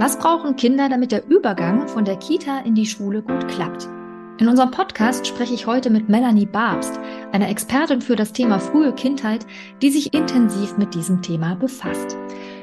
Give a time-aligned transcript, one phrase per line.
[0.00, 3.86] Was brauchen Kinder, damit der Übergang von der Kita in die Schule gut klappt?
[4.38, 6.98] In unserem Podcast spreche ich heute mit Melanie Barbst,
[7.32, 9.44] einer Expertin für das Thema frühe Kindheit,
[9.82, 12.16] die sich intensiv mit diesem Thema befasst.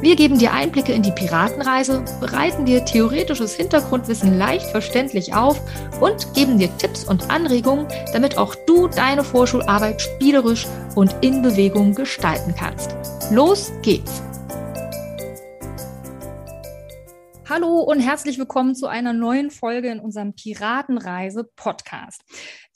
[0.00, 5.60] Wir geben dir Einblicke in die Piratenreise, bereiten dir theoretisches Hintergrundwissen leicht verständlich auf
[6.00, 11.96] und geben dir Tipps und Anregungen, damit auch du deine Vorschularbeit spielerisch und in Bewegung
[11.96, 12.94] gestalten kannst.
[13.32, 14.22] Los geht's!
[17.48, 22.22] Hallo und herzlich willkommen zu einer neuen Folge in unserem Piratenreise-Podcast.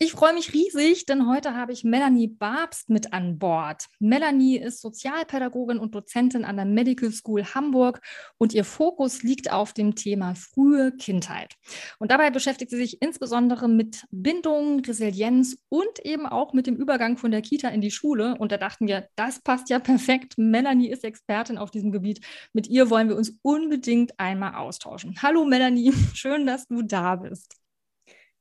[0.04, 3.86] Ich freue mich riesig, denn heute habe ich Melanie Barbst mit an Bord.
[4.00, 8.00] Melanie ist Sozialpädagogin und Dozentin an der Medical School Hamburg
[8.36, 11.54] und ihr Fokus liegt auf dem Thema frühe Kindheit.
[12.00, 17.16] Und dabei beschäftigt sie sich insbesondere mit Bindung, Resilienz und eben auch mit dem Übergang
[17.16, 18.34] von der Kita in die Schule.
[18.36, 20.34] Und da dachten wir, das passt ja perfekt.
[20.36, 22.26] Melanie ist Expertin auf diesem Gebiet.
[22.52, 25.14] Mit ihr wollen wir uns unbedingt einmal austauschen.
[25.22, 27.61] Hallo Melanie, schön, dass du da bist.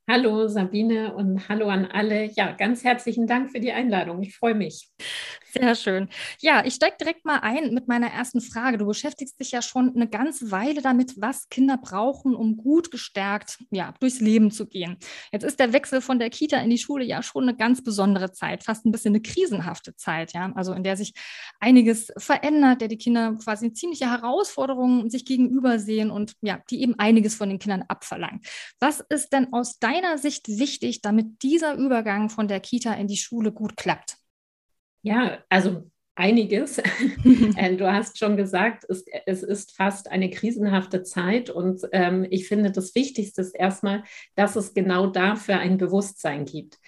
[0.08, 2.24] Hallo Sabine und hallo an alle.
[2.34, 4.20] Ja, ganz herzlichen Dank für die Einladung.
[4.22, 4.88] Ich freue mich.
[5.54, 6.08] Sehr schön.
[6.40, 8.78] Ja, ich steige direkt mal ein mit meiner ersten Frage.
[8.78, 13.58] Du beschäftigst dich ja schon eine ganze Weile damit, was Kinder brauchen, um gut gestärkt
[13.70, 14.96] ja, durchs Leben zu gehen.
[15.30, 18.32] Jetzt ist der Wechsel von der Kita in die Schule ja schon eine ganz besondere
[18.32, 21.12] Zeit, fast ein bisschen eine krisenhafte Zeit, ja, also in der sich
[21.60, 26.98] einiges verändert, der die Kinder quasi ziemliche Herausforderungen sich gegenüber sehen und ja, die eben
[26.98, 28.46] einiges von den Kindern abverlangt.
[28.80, 33.18] Was ist denn aus deiner Sicht wichtig, damit dieser Übergang von der Kita in die
[33.18, 34.16] Schule gut klappt?
[35.02, 36.80] Ja, also einiges.
[37.56, 42.48] Äh, du hast schon gesagt, es, es, ist fast eine krisenhafte Zeit und ähm, ich
[42.48, 44.04] finde, das Wichtigste ist erstmal,
[44.34, 46.78] dass es genau dafür ein Bewusstsein gibt.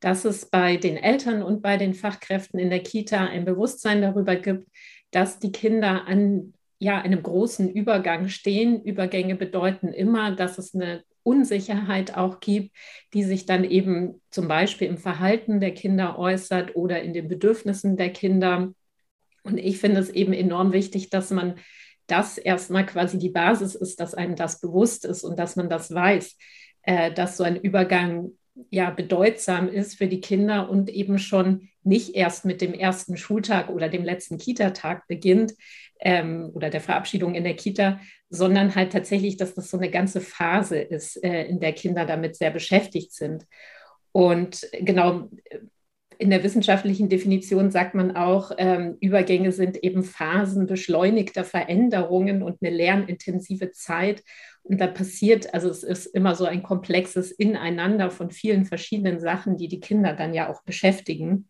[0.00, 4.36] Dass es bei den Eltern und bei den Fachkräften in der Kita ein Bewusstsein darüber
[4.36, 4.68] gibt,
[5.10, 8.82] dass die Kinder an ja, einem großen Übergang stehen.
[8.82, 12.76] Übergänge bedeuten immer, dass es eine Unsicherheit auch gibt,
[13.12, 17.96] die sich dann eben zum Beispiel im Verhalten der Kinder äußert oder in den Bedürfnissen
[17.96, 18.72] der Kinder.
[19.42, 21.56] Und ich finde es eben enorm wichtig, dass man
[22.06, 25.92] das erstmal quasi die Basis ist, dass einem das bewusst ist und dass man das
[25.92, 26.36] weiß,
[26.82, 28.32] äh, dass so ein Übergang
[28.70, 33.68] ja bedeutsam ist für die Kinder und eben schon nicht erst mit dem ersten Schultag
[33.68, 35.54] oder dem letzten Kita-Tag beginnt
[36.00, 38.00] ähm, oder der Verabschiedung in der Kita,
[38.30, 42.36] sondern halt tatsächlich, dass das so eine ganze Phase ist, äh, in der Kinder damit
[42.36, 43.46] sehr beschäftigt sind.
[44.12, 45.28] Und genau
[46.18, 52.58] in der wissenschaftlichen Definition sagt man auch, ähm, Übergänge sind eben Phasen beschleunigter Veränderungen und
[52.62, 54.22] eine lernintensive Zeit.
[54.62, 59.56] Und da passiert, also es ist immer so ein komplexes Ineinander von vielen verschiedenen Sachen,
[59.56, 61.48] die die Kinder dann ja auch beschäftigen.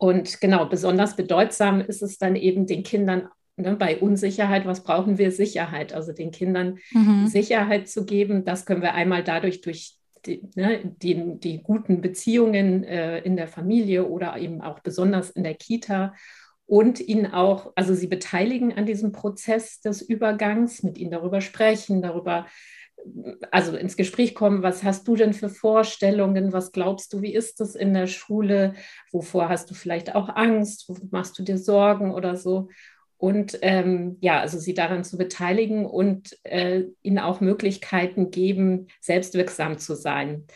[0.00, 5.18] Und genau, besonders bedeutsam ist es dann eben den Kindern ne, bei Unsicherheit, was brauchen
[5.18, 5.30] wir?
[5.30, 5.92] Sicherheit.
[5.92, 7.26] Also den Kindern mhm.
[7.26, 12.82] Sicherheit zu geben, das können wir einmal dadurch durch die, ne, die, die guten Beziehungen
[12.82, 16.14] äh, in der Familie oder eben auch besonders in der Kita
[16.64, 22.00] und ihnen auch, also sie beteiligen an diesem Prozess des Übergangs, mit ihnen darüber sprechen,
[22.00, 22.46] darüber
[23.50, 27.60] also ins Gespräch kommen, was hast du denn für Vorstellungen, was glaubst du, wie ist
[27.60, 28.74] das in der Schule,
[29.12, 32.68] wovor hast du vielleicht auch Angst, wo machst du dir Sorgen oder so.
[33.16, 39.76] Und ähm, ja, also sie daran zu beteiligen und äh, ihnen auch Möglichkeiten geben, selbstwirksam
[39.76, 40.46] zu sein.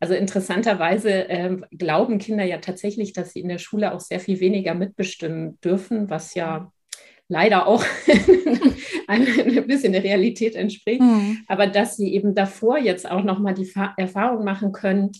[0.00, 4.40] Also interessanterweise äh, glauben Kinder ja tatsächlich, dass sie in der Schule auch sehr viel
[4.40, 6.72] weniger mitbestimmen dürfen, was ja
[7.28, 7.84] leider auch
[9.06, 11.38] ein bisschen der Realität entspricht, mhm.
[11.48, 15.12] aber dass sie eben davor jetzt auch nochmal die Erfahrung machen können,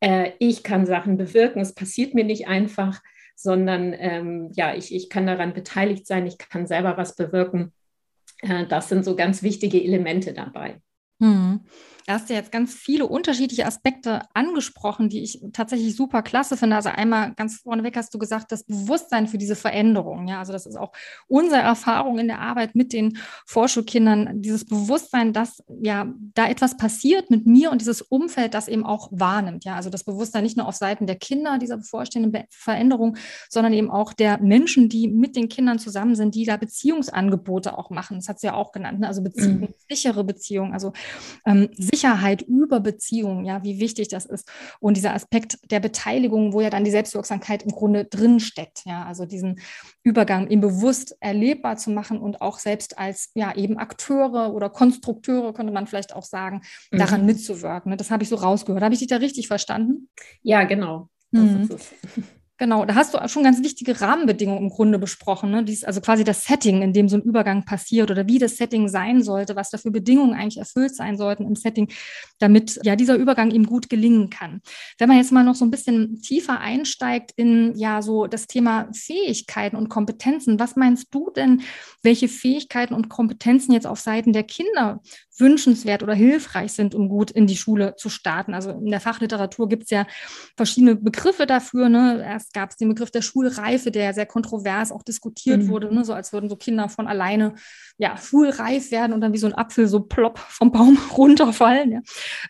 [0.00, 3.00] äh, ich kann Sachen bewirken, es passiert mir nicht einfach,
[3.36, 7.72] sondern ähm, ja, ich, ich kann daran beteiligt sein, ich kann selber was bewirken.
[8.40, 10.80] Äh, das sind so ganz wichtige Elemente dabei.
[11.18, 11.60] Mhm.
[12.06, 16.76] Da hast du jetzt ganz viele unterschiedliche Aspekte angesprochen, die ich tatsächlich super klasse finde.
[16.76, 20.26] Also einmal ganz vorneweg hast du gesagt, das Bewusstsein für diese Veränderung.
[20.28, 20.92] Ja, also das ist auch
[21.28, 24.42] unsere Erfahrung in der Arbeit mit den Vorschulkindern.
[24.42, 29.08] Dieses Bewusstsein, dass ja da etwas passiert mit mir und dieses Umfeld, das eben auch
[29.12, 29.64] wahrnimmt.
[29.64, 33.16] Ja, also das Bewusstsein nicht nur auf Seiten der Kinder dieser bevorstehenden Veränderung,
[33.48, 37.90] sondern eben auch der Menschen, die mit den Kindern zusammen sind, die da Beziehungsangebote auch
[37.90, 38.16] machen.
[38.16, 39.00] Das hat sie ja auch genannt.
[39.00, 39.08] Ne?
[39.08, 39.74] Also Beziehung, mhm.
[39.88, 40.92] sichere Beziehungen, also
[41.46, 44.50] ähm, Sicherheit über Beziehungen, ja, wie wichtig das ist.
[44.80, 49.04] Und dieser Aspekt der Beteiligung, wo ja dann die Selbstwirksamkeit im Grunde drin steckt, ja,
[49.04, 49.60] also diesen
[50.02, 55.52] Übergang ihm bewusst erlebbar zu machen und auch selbst als ja eben Akteure oder Konstrukteure,
[55.52, 57.26] könnte man vielleicht auch sagen, daran mhm.
[57.26, 57.90] mitzuwirken.
[57.90, 57.96] Ne?
[57.96, 58.82] Das habe ich so rausgehört.
[58.82, 60.08] Habe ich dich da richtig verstanden?
[60.42, 61.08] Ja, genau.
[61.30, 61.68] Mhm.
[62.62, 65.50] Genau, da hast du schon ganz wichtige Rahmenbedingungen im Grunde besprochen.
[65.50, 65.64] Ne?
[65.64, 68.86] Dies, also quasi das Setting, in dem so ein Übergang passiert oder wie das Setting
[68.86, 71.88] sein sollte, was da für Bedingungen eigentlich erfüllt sein sollten im Setting,
[72.38, 74.60] damit ja dieser Übergang ihm gut gelingen kann.
[74.96, 78.88] Wenn man jetzt mal noch so ein bisschen tiefer einsteigt in ja so das Thema
[78.94, 81.62] Fähigkeiten und Kompetenzen, was meinst du denn,
[82.04, 85.00] welche Fähigkeiten und Kompetenzen jetzt auf Seiten der Kinder
[85.38, 88.54] wünschenswert oder hilfreich sind, um gut in die Schule zu starten.
[88.54, 90.06] Also in der Fachliteratur gibt es ja
[90.56, 91.88] verschiedene Begriffe dafür.
[91.88, 92.22] Ne?
[92.22, 95.68] Erst gab es den Begriff der Schulreife, der ja sehr kontrovers auch diskutiert mhm.
[95.68, 96.04] wurde, ne?
[96.04, 97.54] so als würden so Kinder von alleine
[97.96, 101.92] ja, schulreif werden und dann wie so ein Apfel so plopp vom Baum runterfallen.
[101.92, 102.00] Ja?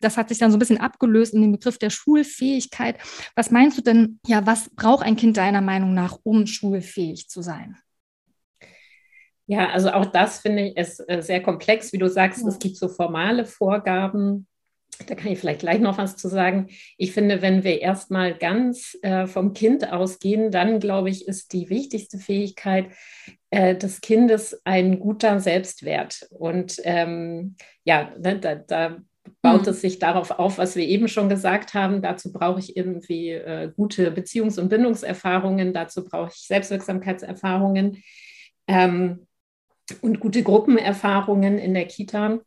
[0.01, 2.99] Das hat sich dann so ein bisschen abgelöst in den Begriff der Schulfähigkeit.
[3.37, 7.43] Was meinst du denn, ja, was braucht ein Kind deiner Meinung nach, um schulfähig zu
[7.43, 7.77] sein?
[9.53, 11.93] Ja, also auch das finde ich ist äh, sehr komplex.
[11.93, 14.47] Wie du sagst, es gibt so formale Vorgaben.
[15.07, 16.69] Da kann ich vielleicht gleich noch was zu sagen.
[16.97, 21.69] Ich finde, wenn wir erstmal ganz äh, vom Kind ausgehen, dann glaube ich, ist die
[21.69, 22.87] wichtigste Fähigkeit
[23.51, 26.27] äh, des Kindes ein guter Selbstwert.
[26.31, 29.03] Und ähm, ja, ne, da, da
[29.43, 29.69] baut mhm.
[29.69, 32.01] es sich darauf auf, was wir eben schon gesagt haben.
[32.01, 38.03] Dazu brauche ich irgendwie äh, gute Beziehungs- und Bindungserfahrungen, dazu brauche ich Selbstwirksamkeitserfahrungen.
[38.67, 39.27] Ähm,
[40.01, 42.41] und gute Gruppenerfahrungen in der Kita.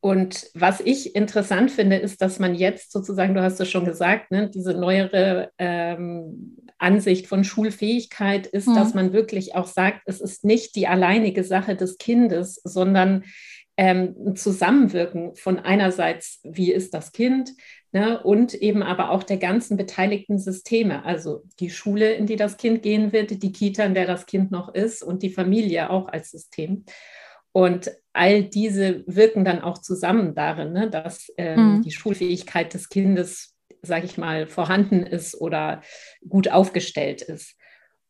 [0.00, 4.30] Und was ich interessant finde, ist, dass man jetzt sozusagen, du hast es schon gesagt,
[4.30, 8.74] ne, diese neuere ähm, Ansicht von Schulfähigkeit ist, mhm.
[8.74, 13.24] dass man wirklich auch sagt, es ist nicht die alleinige Sache des Kindes, sondern
[13.76, 17.52] ähm, ein Zusammenwirken von einerseits, wie ist das Kind,
[17.94, 22.56] ne, und eben aber auch der ganzen beteiligten Systeme, also die Schule, in die das
[22.56, 26.08] Kind gehen wird, die Kita, in der das Kind noch ist und die Familie auch
[26.08, 26.84] als System.
[27.52, 31.82] Und all diese wirken dann auch zusammen darin, ne, dass ähm, mhm.
[31.82, 35.80] die Schulfähigkeit des Kindes, sage ich mal, vorhanden ist oder
[36.28, 37.56] gut aufgestellt ist.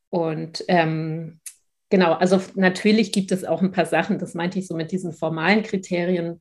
[0.08, 1.40] Und ähm,
[1.90, 5.12] genau, also natürlich gibt es auch ein paar Sachen, das meinte ich so mit diesen
[5.12, 6.40] formalen Kriterien,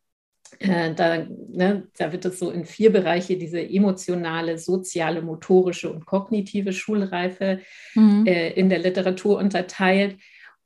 [0.60, 6.06] äh, da, ne, da wird es so in vier Bereiche, diese emotionale, soziale, motorische und
[6.06, 7.60] kognitive Schulreife
[7.96, 8.26] mhm.
[8.26, 10.18] äh, in der Literatur unterteilt.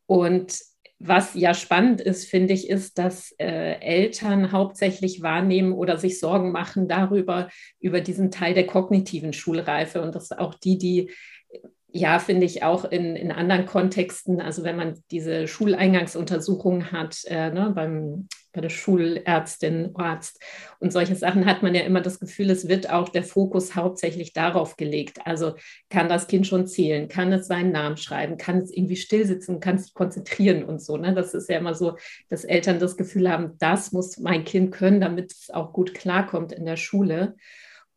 [0.06, 0.60] Und
[1.00, 6.52] was ja spannend ist, finde ich, ist, dass äh, Eltern hauptsächlich wahrnehmen oder sich Sorgen
[6.52, 7.50] machen darüber,
[7.80, 10.02] über diesen Teil der kognitiven Schulreife.
[10.02, 11.12] Und das auch die, die
[11.90, 17.50] ja, finde ich auch in, in anderen Kontexten, also wenn man diese Schuleingangsuntersuchungen hat, äh,
[17.50, 20.42] ne, beim, bei der Schulärztin, Arzt
[20.80, 24.34] und solche Sachen, hat man ja immer das Gefühl, es wird auch der Fokus hauptsächlich
[24.34, 25.20] darauf gelegt.
[25.26, 25.54] Also
[25.90, 29.78] kann das Kind schon zählen, kann es seinen Namen schreiben, kann es irgendwie stillsitzen, kann
[29.78, 30.98] sich konzentrieren und so.
[30.98, 31.14] Ne?
[31.14, 31.98] Das ist ja immer so,
[32.30, 36.52] dass Eltern das Gefühl haben, das muss mein Kind können, damit es auch gut klarkommt
[36.52, 37.36] in der Schule.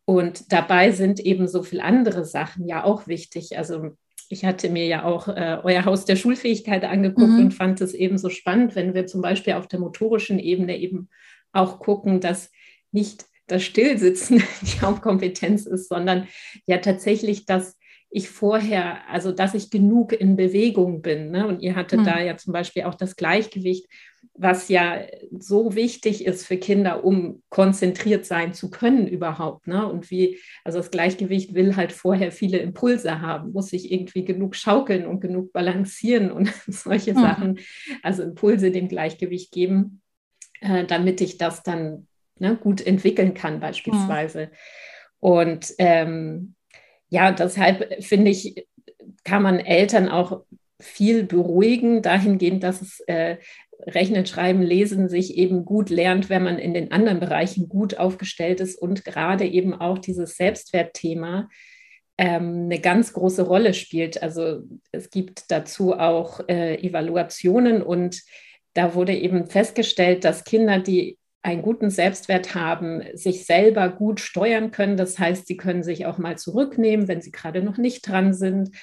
[0.05, 3.57] Und dabei sind eben so viele andere Sachen ja auch wichtig.
[3.57, 3.97] Also
[4.31, 7.45] ich hatte mir ja auch äh, euer Haus der Schulfähigkeit angeguckt mhm.
[7.45, 11.09] und fand es eben so spannend, wenn wir zum Beispiel auf der motorischen Ebene eben
[11.51, 12.51] auch gucken, dass
[12.91, 16.27] nicht das Stillsitzen die Hauptkompetenz ist, sondern
[16.65, 17.77] ja tatsächlich das
[18.13, 21.31] ich vorher, also dass ich genug in Bewegung bin.
[21.31, 21.47] Ne?
[21.47, 22.05] Und ihr hattet mhm.
[22.05, 23.87] da ja zum Beispiel auch das Gleichgewicht,
[24.33, 25.01] was ja
[25.37, 29.67] so wichtig ist für Kinder, um konzentriert sein zu können überhaupt.
[29.67, 29.85] Ne?
[29.85, 34.55] Und wie, also das Gleichgewicht will halt vorher viele Impulse haben, muss sich irgendwie genug
[34.55, 37.19] schaukeln und genug balancieren und solche mhm.
[37.19, 37.59] Sachen,
[38.03, 40.01] also Impulse dem Gleichgewicht geben,
[40.61, 42.07] äh, damit ich das dann
[42.39, 44.45] ne, gut entwickeln kann beispielsweise.
[44.45, 44.49] Mhm.
[45.19, 46.55] Und ähm,
[47.09, 48.65] ja, deshalb finde ich,
[49.23, 50.43] kann man Eltern auch
[50.79, 53.37] viel beruhigen, dahingehend, dass es äh,
[53.87, 58.59] Rechnen, Schreiben, Lesen sich eben gut lernt, wenn man in den anderen Bereichen gut aufgestellt
[58.59, 61.49] ist und gerade eben auch dieses Selbstwertthema
[62.17, 64.21] ähm, eine ganz große Rolle spielt.
[64.21, 64.61] Also
[64.91, 68.21] es gibt dazu auch äh, Evaluationen und
[68.73, 74.71] da wurde eben festgestellt, dass Kinder, die einen guten Selbstwert haben, sich selber gut steuern
[74.71, 74.95] können.
[74.95, 78.75] Das heißt, sie können sich auch mal zurücknehmen, wenn sie gerade noch nicht dran sind.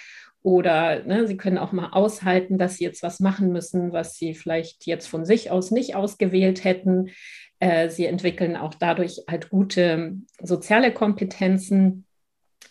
[0.48, 4.32] Oder ne, sie können auch mal aushalten, dass sie jetzt was machen müssen, was sie
[4.32, 7.10] vielleicht jetzt von sich aus nicht ausgewählt hätten.
[7.58, 12.06] Äh, sie entwickeln auch dadurch halt gute soziale Kompetenzen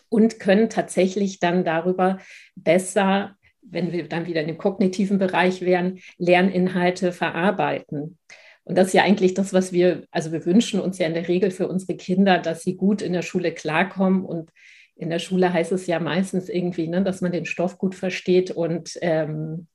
[0.08, 2.18] und können tatsächlich dann darüber
[2.56, 8.18] besser, wenn wir dann wieder in dem kognitiven Bereich wären, Lerninhalte verarbeiten.
[8.64, 11.28] Und das ist ja eigentlich das, was wir, also wir wünschen uns ja in der
[11.28, 14.24] Regel für unsere Kinder, dass sie gut in der Schule klarkommen.
[14.24, 14.50] Und
[14.98, 18.50] in der Schule heißt es ja meistens irgendwie, ne, dass man den Stoff gut versteht
[18.50, 19.68] und ähm,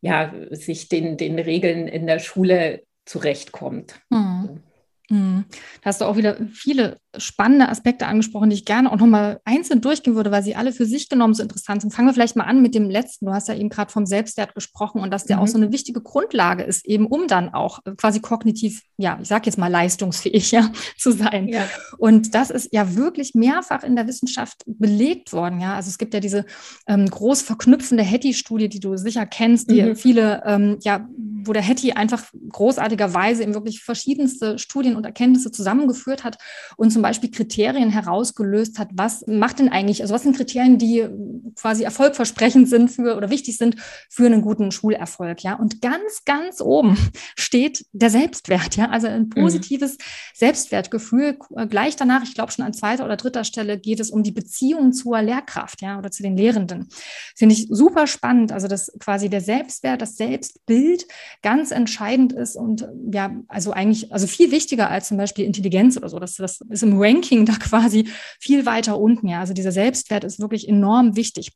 [0.00, 4.00] ja, sich den, den Regeln in der Schule zurechtkommt.
[4.10, 4.62] Mhm.
[5.10, 5.44] Mhm.
[5.82, 9.80] Da hast du auch wieder viele spannende Aspekte angesprochen, die ich gerne auch nochmal einzeln
[9.80, 11.92] durchgehen würde, weil sie alle für sich genommen so interessant sind.
[11.92, 13.26] Fangen wir vielleicht mal an mit dem letzten.
[13.26, 15.42] Du hast ja eben gerade vom Selbstwert gesprochen und dass der mhm.
[15.42, 19.46] auch so eine wichtige Grundlage ist, eben um dann auch quasi kognitiv, ja, ich sage
[19.46, 21.48] jetzt mal leistungsfähig ja, zu sein.
[21.48, 21.66] Ja.
[21.96, 25.60] Und das ist ja wirklich mehrfach in der Wissenschaft belegt worden.
[25.60, 26.44] Ja, also es gibt ja diese
[26.86, 29.96] ähm, groß verknüpfende Hattie-Studie, die du sicher kennst, die mhm.
[29.96, 31.08] viele, ähm, ja,
[31.44, 36.36] wo der Hattie einfach großartigerweise eben wirklich verschiedenste Studien und Erkenntnisse zusammengeführt hat
[36.76, 41.08] und zum Beispiel Kriterien herausgelöst hat, was macht denn eigentlich, also was sind Kriterien, die
[41.56, 43.76] quasi erfolgversprechend sind für oder wichtig sind
[44.10, 45.54] für einen guten Schulerfolg, ja.
[45.54, 46.98] Und ganz, ganz oben
[47.36, 49.30] steht der Selbstwert, ja, also ein mhm.
[49.30, 50.02] positives mhm.
[50.34, 51.38] Selbstwertgefühl.
[51.68, 54.92] Gleich danach, ich glaube schon an zweiter oder dritter Stelle, geht es um die Beziehung
[54.92, 56.88] zur Lehrkraft, ja, oder zu den Lehrenden.
[57.36, 61.06] Finde ich super spannend, also dass quasi der Selbstwert, das Selbstbild
[61.42, 66.08] ganz entscheidend ist und ja, also eigentlich, also viel wichtiger als zum Beispiel Intelligenz oder
[66.08, 66.18] so.
[66.18, 68.08] Das, das ist im Ranking da quasi
[68.40, 69.28] viel weiter unten.
[69.28, 71.52] Ja, also dieser Selbstwert ist wirklich enorm wichtig.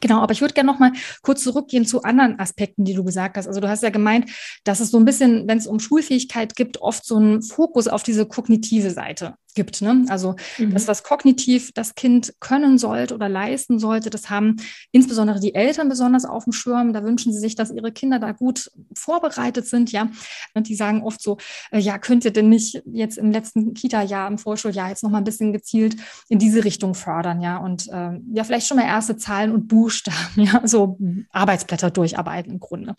[0.00, 3.36] Genau, aber ich würde gerne noch mal kurz zurückgehen zu anderen Aspekten, die du gesagt
[3.36, 3.48] hast.
[3.48, 4.30] Also du hast ja gemeint,
[4.64, 8.02] dass es so ein bisschen, wenn es um Schulfähigkeit gibt, oft so einen Fokus auf
[8.02, 9.82] diese kognitive Seite gibt.
[9.82, 10.04] Ne?
[10.08, 10.72] Also mhm.
[10.72, 14.56] das, was kognitiv das Kind können sollte oder leisten sollte, das haben
[14.92, 16.92] insbesondere die Eltern besonders auf dem Schirm.
[16.92, 19.90] Da wünschen sie sich, dass ihre Kinder da gut vorbereitet sind.
[19.90, 20.10] Ja,
[20.54, 21.38] und die sagen oft so,
[21.72, 25.18] äh, ja, könnt ihr denn nicht jetzt im letzten Kita-Jahr, im Vorschuljahr jetzt noch mal
[25.18, 25.96] ein bisschen gezielt
[26.28, 30.16] in diese Richtung fördern, ja, und äh, ja, vielleicht schon mal erste Zahlen und Buchstaben,
[30.36, 30.98] ja, so
[31.32, 32.94] Arbeitsblätter durcharbeiten im Grunde.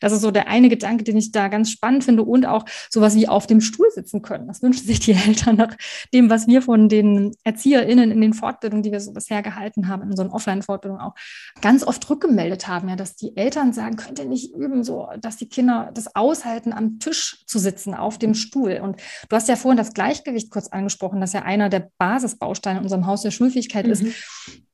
[0.00, 3.16] Das ist so der eine Gedanke, den ich da ganz spannend finde und auch sowas
[3.16, 4.46] wie auf dem Stuhl sitzen können.
[4.46, 5.76] Das wünschen sich die Eltern nach
[6.12, 10.02] dem, was wir von den ErzieherInnen in den Fortbildungen, die wir so bisher gehalten haben,
[10.02, 11.14] in unseren Offline-Fortbildungen auch,
[11.60, 15.36] ganz oft rückgemeldet haben, ja, dass die Eltern sagen, könnt ihr nicht üben, so, dass
[15.36, 18.80] die Kinder das aushalten, am Tisch zu sitzen, auf dem Stuhl.
[18.82, 22.84] Und du hast ja vorhin das Gleichgewicht kurz angesprochen, das ja einer der Basisbausteine in
[22.84, 23.92] unserem Haus der Schulfähigkeit mhm.
[23.92, 24.04] ist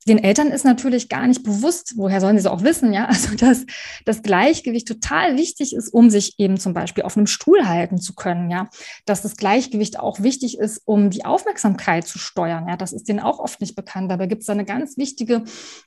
[0.07, 3.35] den Eltern ist natürlich gar nicht bewusst, woher sollen sie es auch wissen, ja, also
[3.35, 3.65] dass
[4.05, 8.15] das Gleichgewicht total wichtig ist, um sich eben zum Beispiel auf einem Stuhl halten zu
[8.15, 8.69] können, ja,
[9.05, 13.19] dass das Gleichgewicht auch wichtig ist, um die Aufmerksamkeit zu steuern, ja, das ist denen
[13.19, 14.09] auch oft nicht bekannt.
[14.09, 15.43] Dabei gibt es eine ganz wichtige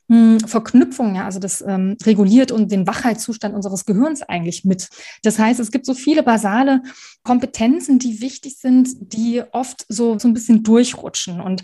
[0.09, 4.87] hm, Verknüpfung, ja, also das ähm, reguliert und den Wachheitszustand unseres Gehirns eigentlich mit.
[5.23, 6.81] Das heißt, es gibt so viele basale
[7.23, 11.41] Kompetenzen, die wichtig sind, die oft so, so ein bisschen durchrutschen.
[11.41, 11.63] Und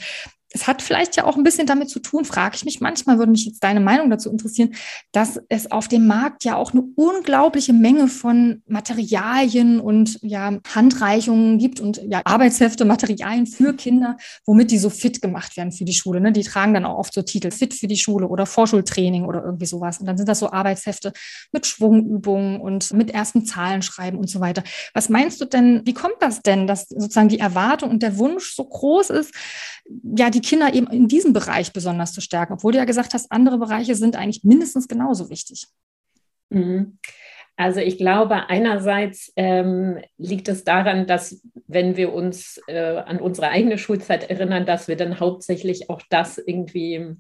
[0.54, 3.32] es hat vielleicht ja auch ein bisschen damit zu tun, frage ich mich manchmal, würde
[3.32, 4.76] mich jetzt deine Meinung dazu interessieren,
[5.12, 11.58] dass es auf dem Markt ja auch eine unglaubliche Menge von Materialien und ja, Handreichungen
[11.58, 15.94] gibt und ja, Arbeitshefte, Materialien für Kinder, womit die so fit gemacht werden für die
[15.94, 16.20] Schule.
[16.20, 16.34] Ne?
[16.34, 19.66] Die tragen dann auch oft so Titel, fit für die Schule oder Vorschultraining oder irgendwie
[19.66, 20.00] sowas.
[20.00, 21.14] Und dann sind das so Arbeitshefte
[21.54, 24.64] mit Schwungübungen und mit ersten Zahlen schreiben und so weiter.
[24.94, 28.54] Was meinst du denn, wie kommt das denn, dass sozusagen die Erwartung und der Wunsch
[28.54, 29.34] so groß ist,
[30.16, 33.32] ja, die Kinder eben in diesem Bereich besonders zu stärken, obwohl du ja gesagt hast,
[33.32, 35.68] andere Bereiche sind eigentlich mindestens genauso wichtig.
[36.50, 36.98] Mhm.
[37.58, 43.50] Also ich glaube, einerseits ähm, liegt es daran, dass wenn wir uns äh, an unsere
[43.50, 47.18] eigene Schulzeit erinnern, dass wir dann hauptsächlich auch das irgendwie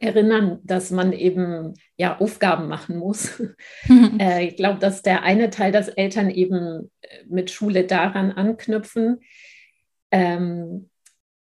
[0.00, 3.38] erinnern, dass man eben ja Aufgaben machen muss.
[3.86, 4.18] Mhm.
[4.20, 9.20] Äh, ich glaube, dass der eine Teil, dass Eltern eben äh, mit Schule daran anknüpfen.
[10.10, 10.90] Ähm,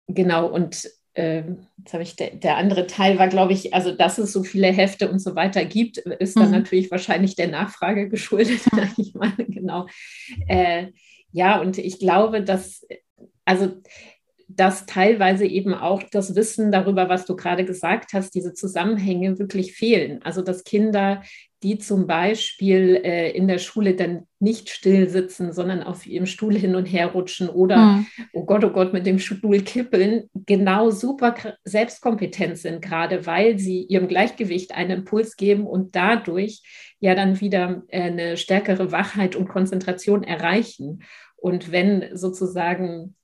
[0.09, 1.43] Genau, und äh,
[1.79, 4.69] jetzt habe ich, der, der, andere Teil war, glaube ich, also dass es so viele
[4.69, 6.53] Hefte und so weiter gibt, ist dann mhm.
[6.53, 8.63] natürlich wahrscheinlich der Nachfrage geschuldet.
[8.97, 9.87] ich meine, genau.
[10.49, 10.89] Äh,
[11.33, 12.87] ja, und ich glaube, dass,
[13.45, 13.73] also
[14.57, 19.75] dass teilweise eben auch das Wissen darüber, was du gerade gesagt hast, diese Zusammenhänge wirklich
[19.75, 20.21] fehlen.
[20.23, 21.23] Also dass Kinder
[21.63, 26.57] die zum Beispiel äh, in der Schule dann nicht still sitzen, sondern auf ihrem Stuhl
[26.57, 28.07] hin und her rutschen oder, mhm.
[28.33, 33.83] oh Gott, oh Gott, mit dem Stuhl kippeln, genau super selbstkompetent sind, gerade weil sie
[33.85, 36.63] ihrem Gleichgewicht einen Impuls geben und dadurch
[36.99, 41.05] ja dann wieder äh, eine stärkere Wachheit und Konzentration erreichen.
[41.37, 43.15] Und wenn sozusagen,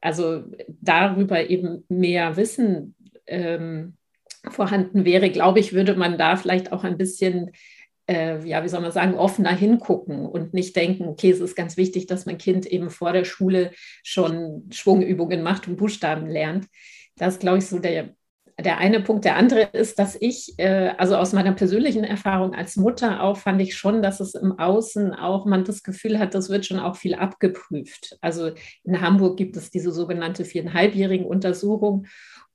[0.00, 2.94] also darüber eben mehr Wissen
[3.26, 3.96] ähm,
[4.48, 7.50] vorhanden wäre, glaube ich, würde man da vielleicht auch ein bisschen
[8.08, 11.76] äh, ja, wie soll man sagen, offener hingucken und nicht denken, okay, es ist ganz
[11.76, 13.70] wichtig, dass mein Kind eben vor der Schule
[14.02, 16.66] schon Schwungübungen macht und Buchstaben lernt.
[17.16, 18.14] Das ist, glaube ich, so der
[18.60, 19.24] der eine Punkt.
[19.24, 23.60] Der andere ist, dass ich, äh, also aus meiner persönlichen Erfahrung als Mutter auch, fand
[23.62, 26.96] ich schon, dass es im Außen auch man das Gefühl hat, das wird schon auch
[26.96, 28.18] viel abgeprüft.
[28.20, 28.50] Also
[28.82, 32.06] in Hamburg gibt es diese sogenannte viereinhalbjährigen Untersuchung.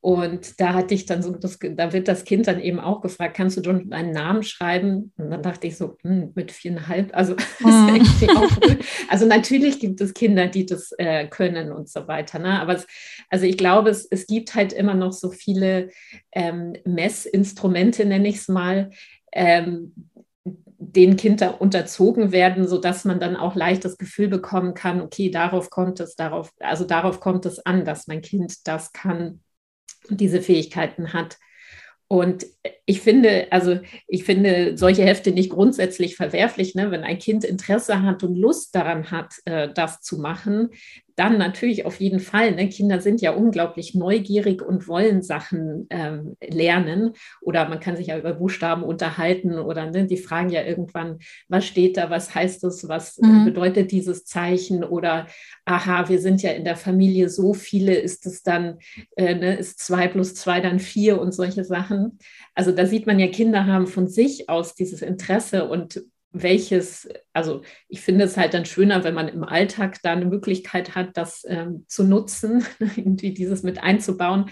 [0.04, 3.38] Und da hatte ich dann so, das, da wird das Kind dann eben auch gefragt,
[3.38, 5.14] kannst du schon deinen Namen schreiben?
[5.16, 8.06] Und dann dachte ich so, hm, mit viereinhalb, also mhm.
[9.08, 12.38] Also natürlich gibt es Kinder, die das äh, können und so weiter.
[12.38, 12.60] Ne?
[12.60, 12.86] Aber es,
[13.30, 15.90] also ich glaube, es, es gibt halt immer noch so viele
[16.34, 18.90] ähm, Messinstrumente, nenne ich es mal,
[19.32, 19.94] ähm,
[20.46, 25.70] den Kinder unterzogen werden, sodass man dann auch leicht das Gefühl bekommen kann, okay, darauf
[25.70, 29.40] kommt es, darauf, also darauf kommt es an, dass mein Kind das kann
[30.10, 31.38] diese Fähigkeiten hat.
[32.08, 32.46] Und
[32.86, 36.92] ich finde, also ich finde solche Hefte nicht grundsätzlich verwerflich, ne?
[36.92, 40.70] wenn ein Kind Interesse hat und Lust daran hat, äh, das zu machen,
[41.16, 42.54] dann natürlich auf jeden Fall.
[42.56, 42.70] Ne?
[42.70, 47.14] Kinder sind ja unglaublich neugierig und wollen Sachen ähm, lernen.
[47.42, 51.66] Oder man kann sich ja über Buchstaben unterhalten oder ne, die fragen ja irgendwann, was
[51.66, 53.46] steht da, was heißt das, was mhm.
[53.46, 54.84] bedeutet dieses Zeichen?
[54.84, 55.28] Oder
[55.66, 58.80] aha, wir sind ja in der Familie so viele, ist es dann,
[59.16, 62.18] äh, ne, ist zwei plus zwei dann vier und solche Sachen.
[62.56, 66.04] Also da sieht man ja, Kinder haben von sich aus dieses Interesse und
[66.34, 70.96] welches, also ich finde es halt dann schöner, wenn man im Alltag da eine Möglichkeit
[70.96, 74.50] hat, das ähm, zu nutzen, irgendwie dieses mit einzubauen.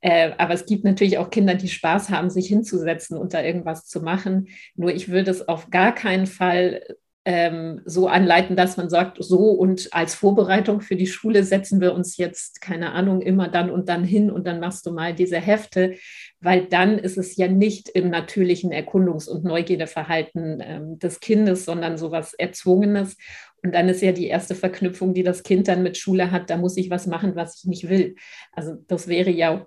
[0.00, 3.86] Äh, aber es gibt natürlich auch Kinder, die Spaß haben, sich hinzusetzen und da irgendwas
[3.86, 4.48] zu machen.
[4.74, 6.82] Nur ich würde es auf gar keinen Fall
[7.26, 11.92] ähm, so anleiten, dass man sagt, so und als Vorbereitung für die Schule setzen wir
[11.92, 15.36] uns jetzt, keine Ahnung, immer dann und dann hin und dann machst du mal diese
[15.36, 15.96] Hefte,
[16.40, 21.98] weil dann ist es ja nicht im natürlichen Erkundungs- und Neugierdeverhalten ähm, des Kindes, sondern
[21.98, 23.16] sowas Erzwungenes.
[23.62, 26.56] Und dann ist ja die erste Verknüpfung, die das Kind dann mit Schule hat, da
[26.56, 28.14] muss ich was machen, was ich nicht will.
[28.52, 29.66] Also das wäre ja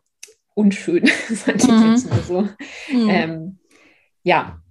[0.55, 1.91] unschön, sage ich mhm.
[1.91, 2.41] jetzt mal so.
[2.91, 3.09] Mhm.
[3.09, 3.59] Ähm,
[4.23, 4.62] ja.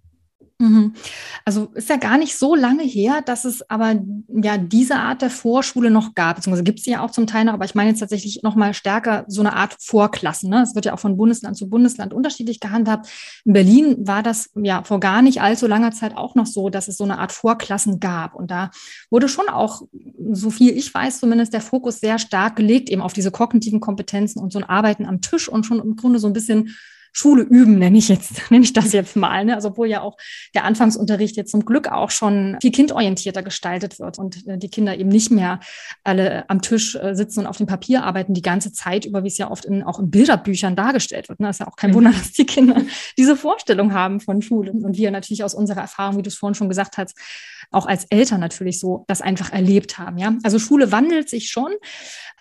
[1.45, 3.95] Also ist ja gar nicht so lange her, dass es aber
[4.29, 7.45] ja diese Art der Vorschule noch gab, beziehungsweise gibt es sie ja auch zum Teil
[7.45, 10.51] noch, aber ich meine jetzt tatsächlich noch mal stärker so eine Art Vorklassen.
[10.51, 10.63] Ne?
[10.63, 13.09] Es wird ja auch von Bundesland zu Bundesland unterschiedlich gehandhabt.
[13.45, 16.89] In Berlin war das ja vor gar nicht allzu langer Zeit auch noch so, dass
[16.89, 18.35] es so eine Art Vorklassen gab.
[18.35, 18.71] Und da
[19.11, 19.83] wurde schon auch,
[20.33, 24.41] so viel ich weiß, zumindest der Fokus sehr stark gelegt eben auf diese kognitiven Kompetenzen
[24.41, 26.77] und so ein Arbeiten am Tisch und schon im Grunde so ein bisschen
[27.13, 29.45] Schule üben, nenne ich jetzt, nenne ich das jetzt mal.
[29.45, 29.55] Ne?
[29.55, 30.17] Also obwohl ja auch
[30.55, 34.97] der Anfangsunterricht jetzt zum Glück auch schon viel kindorientierter gestaltet wird und äh, die Kinder
[34.97, 35.61] eben nicht mehr
[36.05, 39.29] alle am Tisch äh, sitzen und auf dem Papier arbeiten die ganze Zeit über, wie
[39.29, 41.41] es ja oft in, auch in Bilderbüchern dargestellt wird.
[41.41, 41.47] Ne?
[41.47, 41.95] Das ist ja auch kein mhm.
[41.95, 42.83] Wunder, dass die Kinder
[43.19, 44.73] diese Vorstellung haben von Schule.
[44.73, 47.17] Und wir natürlich aus unserer Erfahrung, wie du es vorhin schon gesagt hast,
[47.73, 50.19] auch als Eltern natürlich so das einfach erlebt haben.
[50.19, 50.35] Ja?
[50.43, 51.73] Also Schule wandelt sich schon,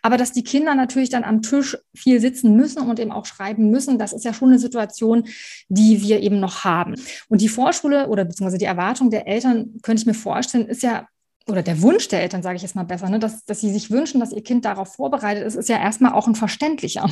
[0.01, 3.69] aber dass die Kinder natürlich dann am Tisch viel sitzen müssen und eben auch schreiben
[3.69, 5.27] müssen, das ist ja schon eine Situation,
[5.69, 6.95] die wir eben noch haben.
[7.29, 11.07] Und die Vorschule oder beziehungsweise die Erwartung der Eltern, könnte ich mir vorstellen, ist ja
[11.47, 13.89] oder der Wunsch der Eltern, sage ich jetzt mal besser, ne, dass, dass sie sich
[13.89, 17.09] wünschen, dass ihr Kind darauf vorbereitet ist, ist ja erstmal auch ein verständlicher.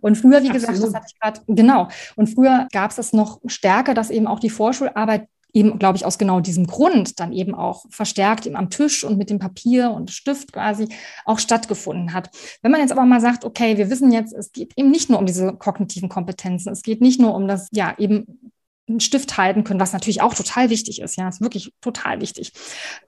[0.00, 0.52] Und früher, wie Absolut.
[0.54, 4.26] gesagt, das hatte ich gerade, genau, und früher gab es das noch stärker, dass eben
[4.26, 8.56] auch die Vorschularbeit eben, glaube ich, aus genau diesem Grund dann eben auch verstärkt eben
[8.56, 10.88] am Tisch und mit dem Papier und Stift quasi
[11.24, 12.28] auch stattgefunden hat.
[12.60, 15.18] Wenn man jetzt aber mal sagt, okay, wir wissen jetzt, es geht eben nicht nur
[15.18, 18.52] um diese kognitiven Kompetenzen, es geht nicht nur um das, ja, eben
[18.86, 22.52] einen Stift halten können, was natürlich auch total wichtig ist, ja, ist wirklich total wichtig.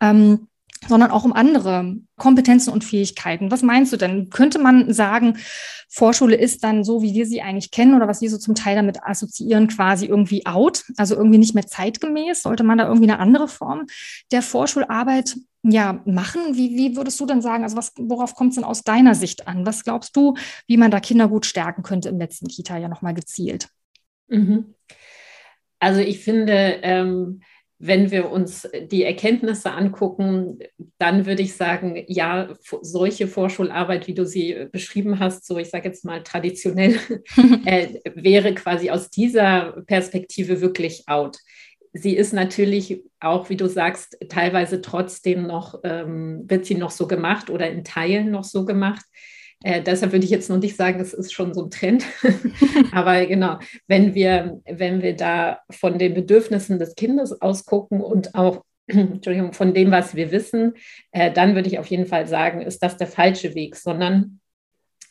[0.01, 0.48] Ähm,
[0.87, 3.51] sondern auch um andere Kompetenzen und Fähigkeiten.
[3.51, 4.31] Was meinst du denn?
[4.31, 5.39] Könnte man sagen,
[5.89, 8.77] Vorschule ist dann so, wie wir sie eigentlich kennen oder was wir so zum Teil
[8.77, 12.43] damit assoziieren, quasi irgendwie out, also irgendwie nicht mehr zeitgemäß?
[12.43, 13.87] Sollte man da irgendwie eine andere Form
[14.31, 16.57] der Vorschularbeit ja, machen?
[16.57, 19.49] Wie, wie würdest du denn sagen, also was, worauf kommt es denn aus deiner Sicht
[19.49, 19.67] an?
[19.67, 20.35] Was glaubst du,
[20.67, 23.69] wie man da Kinder gut stärken könnte im letzten Kita ja nochmal gezielt?
[24.29, 24.75] Mhm.
[25.81, 27.41] Also ich finde, ähm,
[27.81, 30.59] wenn wir uns die Erkenntnisse angucken,
[30.99, 32.49] dann würde ich sagen, ja,
[32.83, 36.99] solche Vorschularbeit, wie du sie beschrieben hast, so ich sage jetzt mal traditionell,
[37.65, 41.39] äh, wäre quasi aus dieser Perspektive wirklich out.
[41.93, 47.07] Sie ist natürlich auch, wie du sagst, teilweise trotzdem noch, ähm, wird sie noch so
[47.07, 49.05] gemacht oder in Teilen noch so gemacht.
[49.65, 52.05] Äh, deshalb würde ich jetzt noch nicht sagen, es ist schon so ein Trend.
[52.93, 58.65] Aber genau, wenn wir, wenn wir da von den Bedürfnissen des Kindes ausgucken und auch
[58.87, 60.75] Entschuldigung, von dem, was wir wissen,
[61.13, 64.41] äh, dann würde ich auf jeden Fall sagen, ist das der falsche Weg, sondern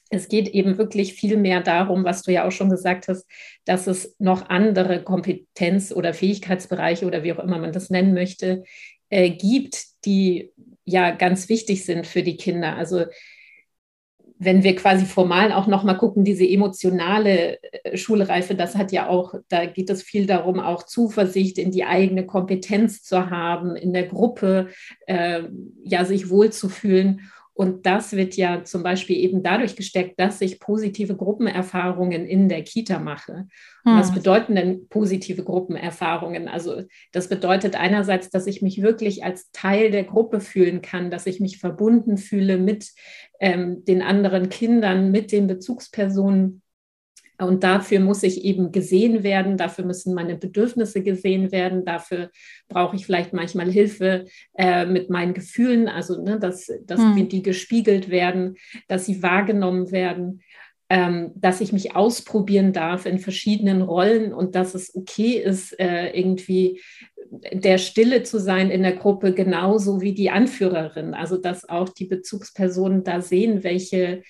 [0.09, 3.25] es geht eben wirklich viel mehr darum, was du ja auch schon gesagt hast,
[3.65, 8.63] dass es noch andere Kompetenz- oder Fähigkeitsbereiche oder wie auch immer man das nennen möchte,
[9.09, 10.53] äh, gibt, die
[10.85, 12.77] ja ganz wichtig sind für die Kinder.
[12.77, 13.05] Also
[14.39, 19.33] wenn wir quasi formal auch nochmal gucken, diese emotionale äh, Schulreife, das hat ja auch,
[19.49, 24.05] da geht es viel darum, auch Zuversicht in die eigene Kompetenz zu haben, in der
[24.05, 24.69] Gruppe,
[25.07, 25.43] äh,
[25.83, 27.21] ja, sich wohlzufühlen.
[27.57, 32.61] Und das wird ja zum Beispiel eben dadurch gesteckt, dass ich positive Gruppenerfahrungen in der
[32.61, 33.47] Kita mache.
[33.83, 33.97] Hm.
[33.97, 36.49] Was bedeuten denn positive Gruppenerfahrungen?
[36.49, 41.25] Also das bedeutet einerseits, dass ich mich wirklich als Teil der Gruppe fühlen kann, dass
[41.25, 42.91] ich mich verbunden fühle mit
[43.39, 46.61] ähm, den anderen Kindern, mit den Bezugspersonen
[47.39, 52.31] und dafür muss ich eben gesehen werden, dafür müssen meine Bedürfnisse gesehen werden, dafür
[52.67, 54.25] brauche ich vielleicht manchmal Hilfe
[54.57, 57.15] äh, mit meinen Gefühlen, also ne, dass, dass hm.
[57.15, 58.55] mir die gespiegelt werden,
[58.87, 60.41] dass sie wahrgenommen werden,
[60.89, 66.11] ähm, dass ich mich ausprobieren darf in verschiedenen Rollen und dass es okay ist, äh,
[66.17, 66.81] irgendwie
[67.51, 71.13] der Stille zu sein in der Gruppe, genauso wie die Anführerin.
[71.13, 74.23] Also dass auch die Bezugspersonen da sehen, welche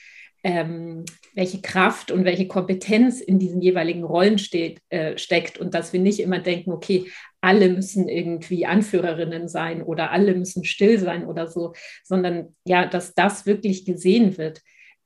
[0.47, 5.91] ähm, welche Kraft und welche Kompetenz in diesen jeweiligen Rollen steht, äh, steckt und dass
[5.91, 11.25] wir nicht immer denken, okay, alle müssen irgendwie Anführerinnen sein oder alle müssen still sein
[11.25, 11.73] oder so,
[12.05, 14.61] sondern ja, dass das wirklich gesehen wird.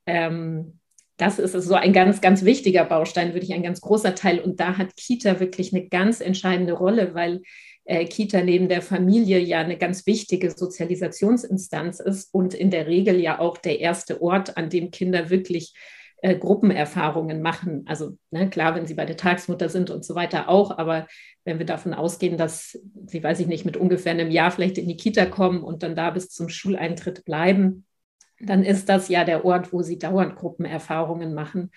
[0.06, 0.78] Ähm,
[1.16, 4.38] das ist so ein ganz, ganz wichtiger Baustein, würde ich ein ganz großer Teil.
[4.38, 7.42] Und da hat Kita wirklich eine ganz entscheidende Rolle, weil
[7.84, 13.20] äh, Kita neben der Familie ja eine ganz wichtige Sozialisationsinstanz ist und in der Regel
[13.20, 15.74] ja auch der erste Ort, an dem Kinder wirklich
[16.22, 17.84] äh, Gruppenerfahrungen machen.
[17.86, 21.08] Also ne, klar, wenn sie bei der Tagsmutter sind und so weiter auch, aber
[21.44, 24.86] wenn wir davon ausgehen, dass sie, weiß ich nicht, mit ungefähr einem Jahr vielleicht in
[24.86, 27.84] die Kita kommen und dann da bis zum Schuleintritt bleiben,
[28.38, 31.70] dann ist das ja der Ort, wo sie dauernd Gruppenerfahrungen machen.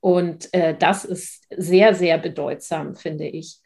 [0.00, 3.60] Und äh, das ist sehr, sehr bedeutsam, finde ich.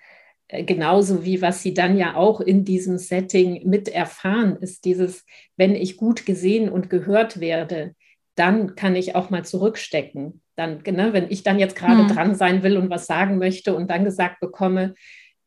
[0.49, 5.25] Äh, genauso wie was sie dann ja auch in diesem Setting mit erfahren, ist dieses,
[5.57, 7.95] wenn ich gut gesehen und gehört werde,
[8.35, 10.43] dann kann ich auch mal zurückstecken.
[10.57, 12.09] Dann, ne, wenn ich dann jetzt gerade hm.
[12.09, 14.95] dran sein will und was sagen möchte und dann gesagt bekomme,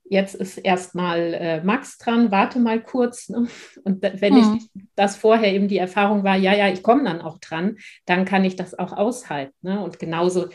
[0.04, 3.30] jetzt ist erstmal äh, Max dran, warte mal kurz.
[3.30, 3.48] Ne?
[3.86, 4.58] Und wenn hm.
[4.58, 8.26] ich das vorher eben die Erfahrung war, ja, ja, ich komme dann auch dran, dann
[8.26, 9.56] kann ich das auch aushalten.
[9.62, 9.82] Ne?
[9.82, 10.50] Und genauso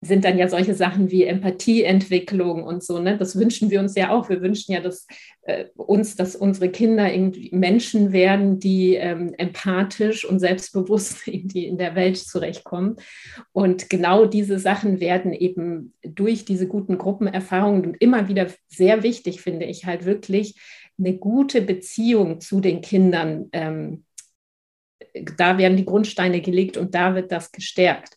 [0.00, 3.00] sind dann ja solche Sachen wie Empathieentwicklung und so.
[3.00, 3.18] Ne?
[3.18, 4.28] Das wünschen wir uns ja auch.
[4.28, 5.06] Wir wünschen ja dass,
[5.42, 11.78] äh, uns, dass unsere Kinder irgendwie Menschen werden, die ähm, empathisch und selbstbewusst irgendwie in
[11.78, 12.96] der Welt zurechtkommen.
[13.50, 19.40] Und genau diese Sachen werden eben durch diese guten Gruppenerfahrungen und immer wieder sehr wichtig,
[19.40, 20.60] finde ich halt wirklich
[20.96, 23.48] eine gute Beziehung zu den Kindern.
[23.52, 24.04] Ähm,
[25.36, 28.16] da werden die Grundsteine gelegt und da wird das gestärkt.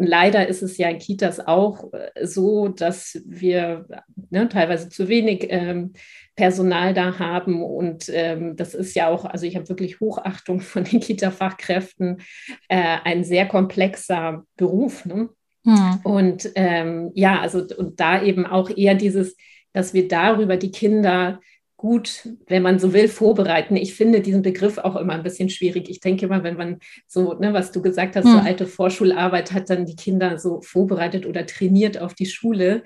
[0.00, 3.84] Und leider ist es ja in Kitas auch äh, so, dass wir
[4.30, 5.92] ne, teilweise zu wenig ähm,
[6.36, 7.62] Personal da haben.
[7.62, 12.22] Und ähm, das ist ja auch, also ich habe wirklich Hochachtung von den Kita-Fachkräften,
[12.68, 15.04] äh, ein sehr komplexer Beruf.
[15.04, 15.28] Ne?
[15.66, 16.00] Hm.
[16.02, 19.36] Und ähm, ja, also und da eben auch eher dieses,
[19.74, 21.40] dass wir darüber die Kinder
[21.80, 23.74] gut, wenn man so will, vorbereiten.
[23.74, 25.88] Ich finde diesen Begriff auch immer ein bisschen schwierig.
[25.88, 28.32] Ich denke immer, wenn man so, ne, was du gesagt hast, hm.
[28.32, 32.82] so alte Vorschularbeit hat dann die Kinder so vorbereitet oder trainiert auf die Schule,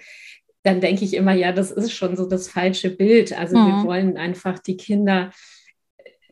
[0.63, 3.37] dann denke ich immer, ja, das ist schon so das falsche Bild.
[3.37, 3.67] Also hm.
[3.67, 5.33] wir wollen einfach die Kinder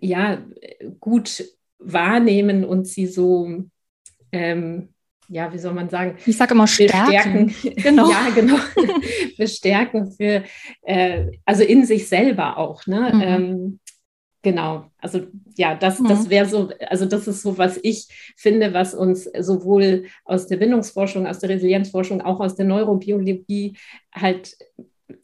[0.00, 0.46] ja
[1.00, 1.44] gut
[1.80, 3.64] wahrnehmen und sie so
[4.30, 4.90] ähm,
[5.28, 6.16] ja, wie soll man sagen?
[6.26, 7.46] Ich sage immer stärken.
[7.46, 7.54] bestärken.
[7.82, 8.10] Genau.
[8.10, 8.56] ja, genau.
[9.38, 10.42] bestärken für,
[10.82, 12.86] äh, also in sich selber auch.
[12.86, 13.10] Ne?
[13.14, 13.22] Mhm.
[13.22, 13.80] Ähm,
[14.42, 14.90] genau.
[14.98, 16.08] Also ja, das, mhm.
[16.08, 20.58] das wäre so, also das ist so, was ich finde, was uns sowohl aus der
[20.58, 23.76] Bindungsforschung, aus der Resilienzforschung, auch aus der Neurobiologie
[24.14, 24.56] halt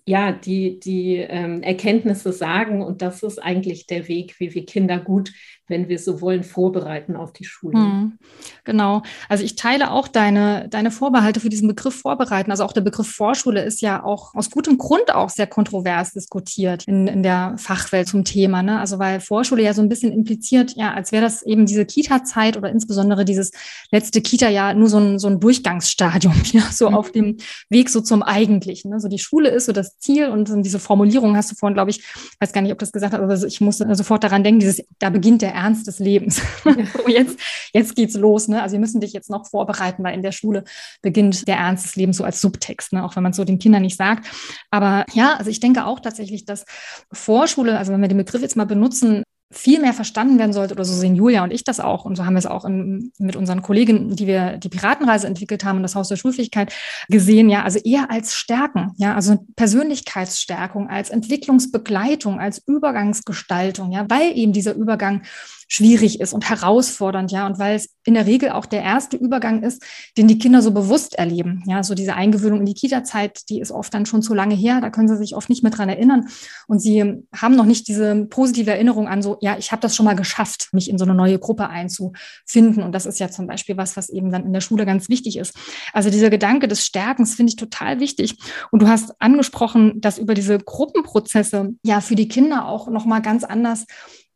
[0.09, 2.83] ja, die, die ähm, Erkenntnisse sagen.
[2.83, 5.33] Und das ist eigentlich der Weg, wie wir Kinder gut,
[5.69, 7.79] wenn wir so wollen, vorbereiten auf die Schule.
[7.79, 8.19] Hm,
[8.65, 9.03] genau.
[9.29, 12.51] Also ich teile auch deine, deine Vorbehalte für diesen Begriff vorbereiten.
[12.51, 16.85] Also auch der Begriff Vorschule ist ja auch aus gutem Grund auch sehr kontrovers diskutiert
[16.87, 18.63] in, in der Fachwelt zum Thema.
[18.63, 18.81] Ne?
[18.81, 22.57] Also weil Vorschule ja so ein bisschen impliziert, ja, als wäre das eben diese Kita-Zeit
[22.57, 23.51] oder insbesondere dieses
[23.91, 26.95] letzte Kita-Jahr nur so ein, so ein Durchgangsstadium, ja, so mhm.
[26.95, 27.37] auf dem
[27.69, 28.91] Weg so zum Eigentlichen.
[28.91, 29.01] Ne?
[29.01, 32.05] So die Schule ist so das Ziel und diese Formulierung hast du vorhin, glaube ich,
[32.41, 35.11] weiß gar nicht, ob das gesagt hast, aber ich muss sofort daran denken, dieses, da
[35.11, 36.41] beginnt der Ernst des Lebens.
[37.07, 37.39] jetzt,
[37.73, 38.49] jetzt geht's los.
[38.49, 38.63] Ne?
[38.63, 40.65] Also wir müssen dich jetzt noch vorbereiten, weil in der Schule
[41.03, 43.05] beginnt der Ernst des Lebens so als Subtext, ne?
[43.05, 44.29] auch wenn man es so den Kindern nicht sagt.
[44.71, 46.65] Aber ja, also ich denke auch tatsächlich, dass
[47.13, 50.85] Vorschule, also wenn wir den Begriff jetzt mal benutzen, viel mehr verstanden werden sollte, oder
[50.85, 52.05] so sehen Julia und ich das auch.
[52.05, 55.65] Und so haben wir es auch in, mit unseren Kolleginnen, die wir die Piratenreise entwickelt
[55.65, 56.73] haben und das Haus der Schulfähigkeit
[57.09, 64.37] gesehen, ja, also eher als Stärken, ja, also Persönlichkeitsstärkung, als Entwicklungsbegleitung, als Übergangsgestaltung, ja, weil
[64.37, 65.23] eben dieser Übergang
[65.69, 69.63] schwierig ist und herausfordernd, ja, und weil es in der Regel auch der erste Übergang
[69.63, 69.85] ist,
[70.17, 71.63] den die Kinder so bewusst erleben.
[71.67, 74.81] Ja, so diese Eingewöhnung in die Kita-Zeit, die ist oft dann schon zu lange her,
[74.81, 76.27] da können sie sich oft nicht mehr dran erinnern
[76.67, 80.07] und sie haben noch nicht diese positive Erinnerung an so, ja, ich habe das schon
[80.07, 83.77] mal geschafft, mich in so eine neue Gruppe einzufinden und das ist ja zum Beispiel
[83.77, 85.55] was, was eben dann in der Schule ganz wichtig ist.
[85.93, 88.37] Also dieser Gedanke des Stärkens finde ich total wichtig
[88.71, 93.21] und du hast angesprochen, dass über diese Gruppenprozesse ja für die Kinder auch noch mal
[93.21, 93.85] ganz anders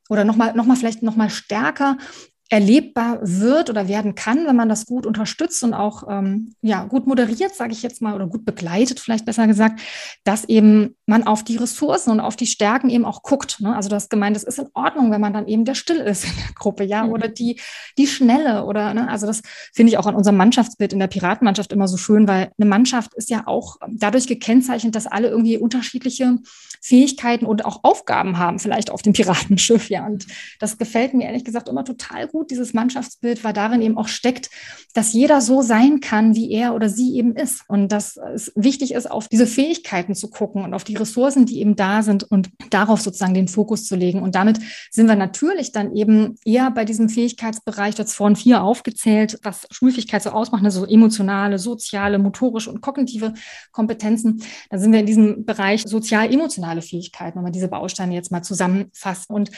[0.09, 1.97] oder nochmal noch mal vielleicht nochmal stärker
[2.53, 7.07] erlebbar wird oder werden kann, wenn man das gut unterstützt und auch ähm, ja, gut
[7.07, 9.81] moderiert, sage ich jetzt mal, oder gut begleitet, vielleicht besser gesagt,
[10.25, 13.61] dass eben man auf die Ressourcen und auf die Stärken eben auch guckt.
[13.61, 13.75] Ne?
[13.75, 16.25] Also du hast gemeint, es ist in Ordnung, wenn man dann eben der Still ist
[16.25, 17.13] in der Gruppe, ja, mhm.
[17.13, 17.59] oder die,
[17.97, 19.09] die Schnelle oder, ne?
[19.09, 19.41] also das
[19.73, 23.15] finde ich auch an unserem Mannschaftsbild in der Piratenmannschaft immer so schön, weil eine Mannschaft
[23.15, 26.37] ist ja auch dadurch gekennzeichnet, dass alle irgendwie unterschiedliche
[26.83, 30.05] Fähigkeiten und auch Aufgaben haben, vielleicht auf dem Piratenschiff, ja.
[30.05, 30.27] Und
[30.59, 34.51] das gefällt mir ehrlich gesagt immer total gut, dieses Mannschaftsbild, weil darin eben auch steckt,
[34.95, 37.63] dass jeder so sein kann, wie er oder sie eben ist.
[37.69, 41.61] Und dass es wichtig ist, auf diese Fähigkeiten zu gucken und auf die Ressourcen, die
[41.61, 44.23] eben da sind und darauf sozusagen den Fokus zu legen.
[44.23, 44.59] Und damit
[44.91, 50.23] sind wir natürlich dann eben eher bei diesem Fähigkeitsbereich, das vorhin vier aufgezählt, was Schulfähigkeit
[50.23, 53.35] so ausmacht, also emotionale, soziale, motorische und kognitive
[53.71, 54.43] Kompetenzen.
[54.69, 58.43] Da sind wir in diesem Bereich sozial-emotional soziale Fähigkeiten, wenn man diese Bausteine jetzt mal
[58.43, 59.31] zusammenfasst.
[59.31, 59.51] Und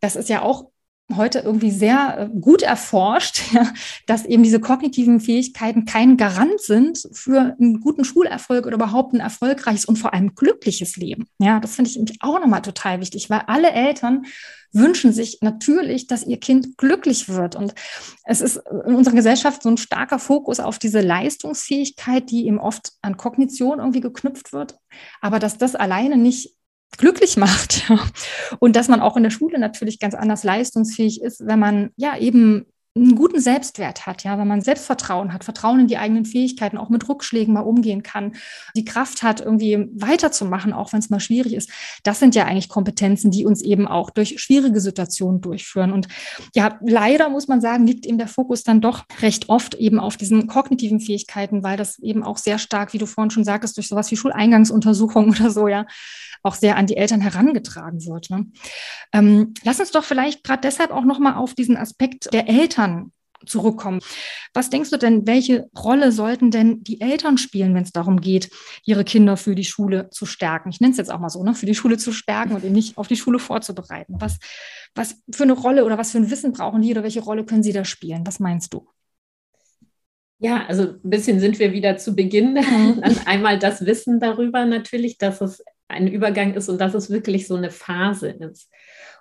[0.00, 0.70] das ist ja auch
[1.16, 3.72] heute irgendwie sehr äh, gut erforscht, ja,
[4.06, 9.20] dass eben diese kognitiven Fähigkeiten kein Garant sind für einen guten Schulerfolg oder überhaupt ein
[9.20, 11.26] erfolgreiches und vor allem glückliches Leben.
[11.38, 14.24] Ja, das finde ich auch nochmal total wichtig, weil alle Eltern
[14.72, 17.56] wünschen sich natürlich, dass ihr Kind glücklich wird.
[17.56, 17.74] Und
[18.24, 22.92] es ist in unserer Gesellschaft so ein starker Fokus auf diese Leistungsfähigkeit, die eben oft
[23.02, 24.78] an Kognition irgendwie geknüpft wird.
[25.20, 26.56] Aber dass das alleine nicht
[26.98, 27.90] glücklich macht.
[28.58, 32.16] Und dass man auch in der Schule natürlich ganz anders leistungsfähig ist, wenn man ja
[32.16, 36.76] eben einen guten Selbstwert hat, ja, wenn man Selbstvertrauen hat, Vertrauen in die eigenen Fähigkeiten,
[36.76, 38.34] auch mit Rückschlägen mal umgehen kann,
[38.76, 41.70] die Kraft hat, irgendwie weiterzumachen, auch wenn es mal schwierig ist.
[42.02, 45.90] Das sind ja eigentlich Kompetenzen, die uns eben auch durch schwierige Situationen durchführen.
[45.90, 46.08] Und
[46.54, 50.18] ja, leider muss man sagen, liegt eben der Fokus dann doch recht oft eben auf
[50.18, 53.88] diesen kognitiven Fähigkeiten, weil das eben auch sehr stark, wie du vorhin schon sagtest, durch
[53.88, 55.86] sowas wie Schuleingangsuntersuchungen oder so, ja,
[56.42, 58.30] auch sehr an die Eltern herangetragen wird.
[58.30, 58.46] Ne?
[59.12, 63.12] Ähm, lass uns doch vielleicht gerade deshalb auch nochmal auf diesen Aspekt der Eltern
[63.46, 64.00] zurückkommen.
[64.54, 68.50] Was denkst du denn, welche Rolle sollten denn die Eltern spielen, wenn es darum geht,
[68.84, 70.70] ihre Kinder für die Schule zu stärken?
[70.70, 71.54] Ich nenne es jetzt auch mal so, ne?
[71.54, 74.16] für die Schule zu stärken und ihn nicht auf die Schule vorzubereiten.
[74.18, 74.38] Was,
[74.94, 77.62] was für eine Rolle oder was für ein Wissen brauchen die oder welche Rolle können
[77.62, 78.26] sie da spielen?
[78.26, 78.88] Was meinst du?
[80.38, 82.54] Ja, also ein bisschen sind wir wieder zu Beginn.
[82.54, 83.02] Mhm.
[83.26, 87.56] Einmal das Wissen darüber natürlich, dass es ein Übergang ist und dass es wirklich so
[87.56, 88.70] eine Phase ist.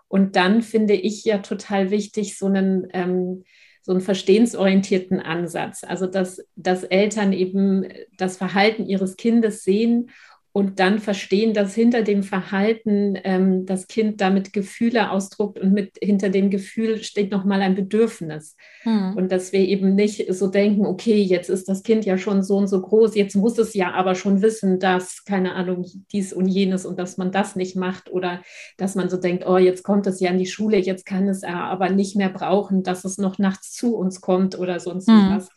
[0.07, 3.43] Und dann finde ich ja total wichtig, so einen, ähm,
[3.81, 5.83] so einen verstehensorientierten Ansatz.
[5.83, 10.09] Also, dass, dass Eltern eben das Verhalten ihres Kindes sehen
[10.53, 15.97] und dann verstehen, dass hinter dem Verhalten ähm, das Kind damit Gefühle ausdruckt und mit
[16.01, 18.57] hinter dem Gefühl steht nochmal ein Bedürfnis.
[18.81, 19.15] Hm.
[19.15, 22.57] Und dass wir eben nicht so denken, okay, jetzt ist das Kind ja schon so
[22.57, 26.47] und so groß, jetzt muss es ja aber schon wissen, dass, keine Ahnung, dies und
[26.47, 28.41] jenes und dass man das nicht macht oder
[28.75, 31.43] dass man so denkt, oh, jetzt kommt es ja in die Schule, jetzt kann es
[31.43, 35.29] aber nicht mehr brauchen, dass es noch nachts zu uns kommt oder sonst hm.
[35.29, 35.49] was.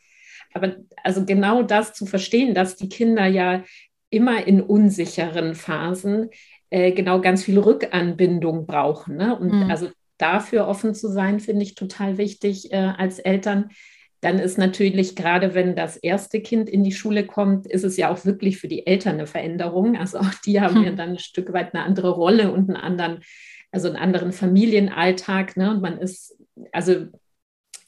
[0.52, 3.64] Aber also genau das zu verstehen, dass die Kinder ja
[4.14, 6.31] immer in unsicheren Phasen
[6.70, 9.16] äh, genau ganz viel Rückanbindung brauchen.
[9.16, 9.37] Ne?
[9.38, 9.70] Und mhm.
[9.70, 13.70] also dafür offen zu sein, finde ich total wichtig äh, als Eltern.
[14.20, 18.11] Dann ist natürlich gerade, wenn das erste Kind in die Schule kommt, ist es ja
[18.11, 19.96] auch wirklich für die Eltern eine Veränderung.
[19.96, 20.85] Also auch die haben mhm.
[20.85, 23.18] ja dann ein Stück weit eine andere Rolle und einen anderen,
[23.70, 25.57] also einen anderen Familienalltag.
[25.57, 25.70] Ne?
[25.70, 26.38] Und man ist,
[26.72, 27.07] also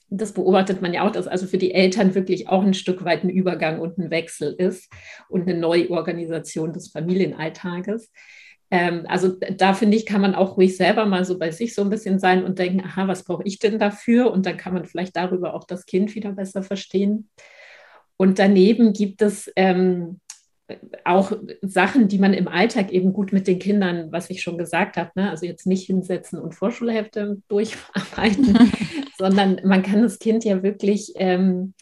[0.08, 3.24] das beobachtet man ja auch, dass also für die Eltern wirklich auch ein Stück weit
[3.24, 4.90] ein Übergang und ein Wechsel ist
[5.28, 8.10] und eine Neuorganisation des Familienalltages.
[8.70, 11.82] Ähm, also da finde ich, kann man auch ruhig selber mal so bei sich so
[11.82, 14.30] ein bisschen sein und denken, aha, was brauche ich denn dafür?
[14.30, 17.28] Und dann kann man vielleicht darüber auch das Kind wieder besser verstehen.
[18.16, 20.20] Und daneben gibt es ähm,
[21.04, 24.96] auch Sachen, die man im Alltag eben gut mit den Kindern, was ich schon gesagt
[24.96, 25.30] habe, ne?
[25.30, 28.58] also jetzt nicht hinsetzen und Vorschulhefte durcharbeiten,
[29.18, 31.74] sondern man kann das Kind ja wirklich ähm,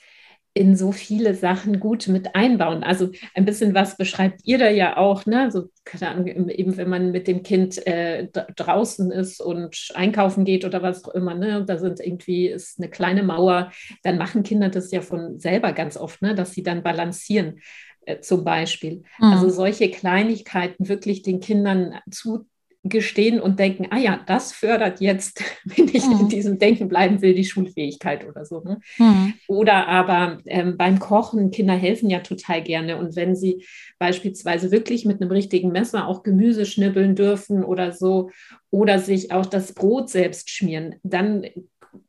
[0.57, 2.85] in so viele Sachen gut mit einbauen.
[2.85, 5.42] Also ein bisschen was beschreibt ihr da ja auch, ne?
[5.42, 11.05] Also, eben wenn man mit dem Kind äh, draußen ist und einkaufen geht oder was
[11.05, 11.64] auch immer, ne?
[11.66, 13.73] Da sind irgendwie ist eine kleine Mauer,
[14.05, 16.37] dann machen Kinder das ja von selber ganz oft, ne?
[16.37, 17.59] Dass sie dann balancieren.
[18.07, 19.03] Äh, zum Beispiel.
[19.19, 19.25] Mhm.
[19.25, 22.47] Also solche Kleinigkeiten wirklich den Kindern zu
[22.87, 26.21] gestehen und denken, ah ja, das fördert jetzt, wenn ich mhm.
[26.21, 28.61] in diesem Denken bleiben will, die Schulfähigkeit oder so.
[28.61, 28.81] Ne?
[28.99, 29.35] Mhm.
[29.49, 32.99] Oder aber ähm, beim Kochen, Kinder helfen ja total gerne.
[32.99, 33.64] Und wenn sie
[33.99, 38.31] beispielsweise wirklich mit einem richtigen Messer auch Gemüse schnibbeln dürfen oder so,
[38.71, 41.47] oder sich auch das Brot selbst schmieren, dann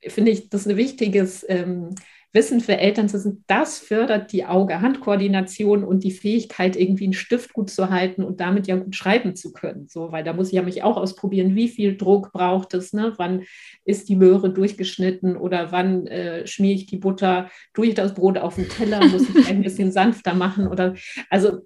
[0.05, 1.95] finde ich das ein wichtiges ähm,
[2.35, 7.53] Wissen für Eltern zu sind, das fördert die Auge-Hand-Koordination und die Fähigkeit, irgendwie einen Stift
[7.53, 9.87] gut zu halten und damit ja gut schreiben zu können.
[9.87, 13.13] So, weil da muss ich ja mich auch ausprobieren, wie viel Druck braucht es, ne?
[13.17, 13.43] wann
[13.85, 18.37] ist die Möhre durchgeschnitten oder wann äh, schmiere ich die Butter, tue ich das Brot
[18.37, 20.93] auf den Teller, muss ich ein bisschen sanfter machen oder
[21.29, 21.61] also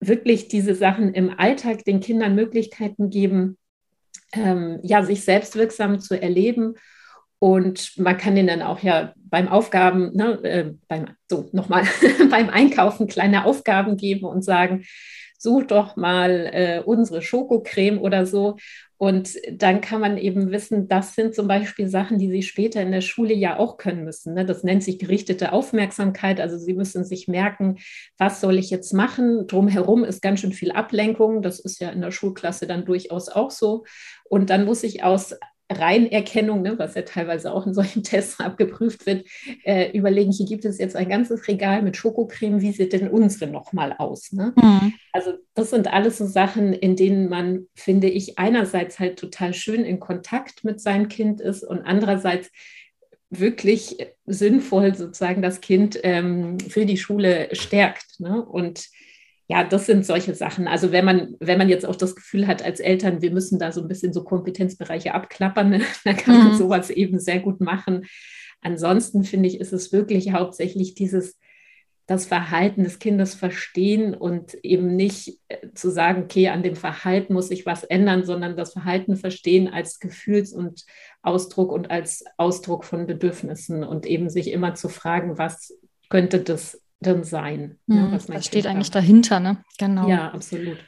[0.00, 3.56] wirklich diese Sachen im Alltag den Kindern Möglichkeiten geben,
[4.34, 6.74] ähm, ja, sich selbstwirksam zu erleben
[7.44, 11.84] und man kann ihnen dann auch ja beim Aufgaben, ne, äh, beim, so nochmal,
[12.30, 14.86] beim Einkaufen kleine Aufgaben geben und sagen,
[15.36, 18.56] such doch mal äh, unsere Schokocreme oder so.
[18.96, 22.92] Und dann kann man eben wissen, das sind zum Beispiel Sachen, die Sie später in
[22.92, 24.32] der Schule ja auch können müssen.
[24.32, 24.46] Ne?
[24.46, 26.40] Das nennt sich gerichtete Aufmerksamkeit.
[26.40, 27.76] Also Sie müssen sich merken,
[28.16, 29.46] was soll ich jetzt machen?
[29.48, 31.42] Drumherum ist ganz schön viel Ablenkung.
[31.42, 33.84] Das ist ja in der Schulklasse dann durchaus auch so.
[34.24, 35.34] Und dann muss ich aus
[35.70, 39.26] Reinerkennung, ne, was ja teilweise auch in solchen Tests abgeprüft wird,
[39.64, 43.50] äh, überlegen, hier gibt es jetzt ein ganzes Regal mit Schokocreme, wie sieht denn unsere
[43.50, 44.32] nochmal aus?
[44.32, 44.52] Ne?
[44.56, 44.92] Mhm.
[45.12, 49.84] Also das sind alles so Sachen, in denen man, finde ich, einerseits halt total schön
[49.84, 52.50] in Kontakt mit seinem Kind ist und andererseits
[53.30, 53.96] wirklich
[54.26, 58.20] sinnvoll sozusagen das Kind ähm, für die Schule stärkt.
[58.20, 58.44] Ne?
[58.44, 58.88] Und
[59.46, 60.66] ja, das sind solche Sachen.
[60.66, 63.72] Also wenn man, wenn man jetzt auch das Gefühl hat als Eltern, wir müssen da
[63.72, 66.56] so ein bisschen so Kompetenzbereiche abklappern, ne, dann kann man mhm.
[66.56, 68.06] sowas eben sehr gut machen.
[68.62, 71.38] Ansonsten finde ich, ist es wirklich hauptsächlich dieses,
[72.06, 77.34] das Verhalten des Kindes verstehen und eben nicht äh, zu sagen, okay, an dem Verhalten
[77.34, 80.84] muss sich was ändern, sondern das Verhalten verstehen als Gefühls- und
[81.22, 85.78] Ausdruck und als Ausdruck von Bedürfnissen und eben sich immer zu fragen, was
[86.08, 86.80] könnte das
[87.24, 87.78] sein.
[87.86, 89.62] Mhm, ja, was das steht eigentlich dahinter, ne?
[89.78, 90.08] Genau.
[90.08, 90.78] Ja, absolut.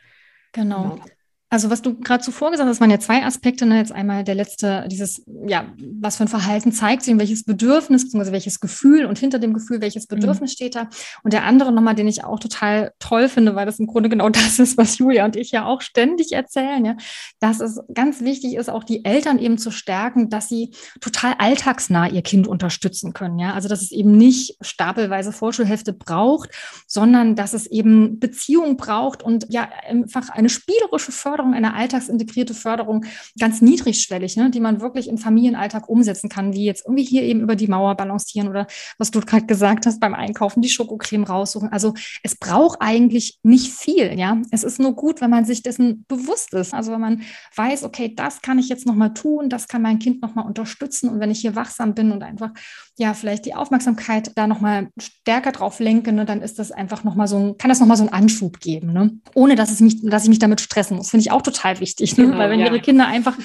[0.52, 0.94] Genau.
[0.94, 1.04] genau.
[1.48, 3.66] Also was du gerade zuvor gesagt hast, waren ja zwei Aspekte.
[3.66, 3.78] Ne?
[3.78, 5.66] Jetzt einmal der letzte, dieses, ja,
[6.00, 9.80] was für ein Verhalten zeigt sich, welches Bedürfnis, beziehungsweise welches Gefühl und hinter dem Gefühl,
[9.80, 10.16] welches mhm.
[10.16, 10.54] Bedürfnis mhm.
[10.54, 10.88] steht da.
[11.22, 14.28] Und der andere nochmal, den ich auch total toll finde, weil das im Grunde genau
[14.30, 16.96] das ist, was Julia und ich ja auch ständig erzählen, ja,
[17.38, 22.08] dass es ganz wichtig ist, auch die Eltern eben zu stärken, dass sie total alltagsnah
[22.08, 23.38] ihr Kind unterstützen können.
[23.38, 26.50] Ja, also dass es eben nicht stapelweise Vorschulhefte braucht,
[26.88, 32.54] sondern dass es eben Beziehung braucht und ja einfach eine spielerische Förderung Förderung, eine alltagsintegrierte
[32.54, 33.04] Förderung,
[33.38, 37.40] ganz niedrigschwellig, ne, die man wirklich im Familienalltag umsetzen kann, wie jetzt irgendwie hier eben
[37.40, 41.70] über die Mauer balancieren oder was du gerade gesagt hast beim Einkaufen, die Schokocreme raussuchen.
[41.70, 44.40] Also es braucht eigentlich nicht viel, ja.
[44.50, 46.72] Es ist nur gut, wenn man sich dessen bewusst ist.
[46.72, 47.22] Also wenn man
[47.54, 51.20] weiß, okay, das kann ich jetzt nochmal tun, das kann mein Kind nochmal unterstützen und
[51.20, 52.50] wenn ich hier wachsam bin und einfach
[52.96, 57.28] ja vielleicht die Aufmerksamkeit da nochmal stärker drauf lenke, ne, dann ist das einfach nochmal
[57.28, 59.20] so ein, kann das nochmal so einen Anschub geben, ne?
[59.34, 61.10] ohne dass es mich, dass ich mich damit stressen muss.
[61.10, 62.26] Finde ich auch total wichtig, ne?
[62.26, 62.66] Genau, weil wenn ja.
[62.66, 63.36] ihre Kinder einfach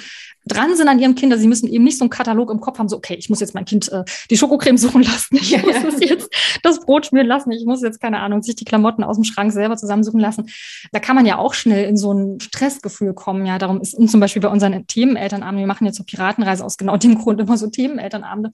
[0.44, 2.88] dran sind an ihrem Kind, sie müssen eben nicht so einen Katalog im Kopf haben,
[2.88, 6.30] so, okay, ich muss jetzt mein Kind äh, die Schokocreme suchen lassen, ich muss jetzt
[6.62, 9.52] das Brot schmieren lassen, ich muss jetzt, keine Ahnung, sich die Klamotten aus dem Schrank
[9.52, 10.50] selber zusammensuchen lassen.
[10.90, 14.20] Da kann man ja auch schnell in so ein Stressgefühl kommen, ja, darum ist zum
[14.20, 17.68] Beispiel bei unseren Themenelternabenden, wir machen jetzt so Piratenreise aus genau dem Grund immer so
[17.68, 18.50] Themenelternabende,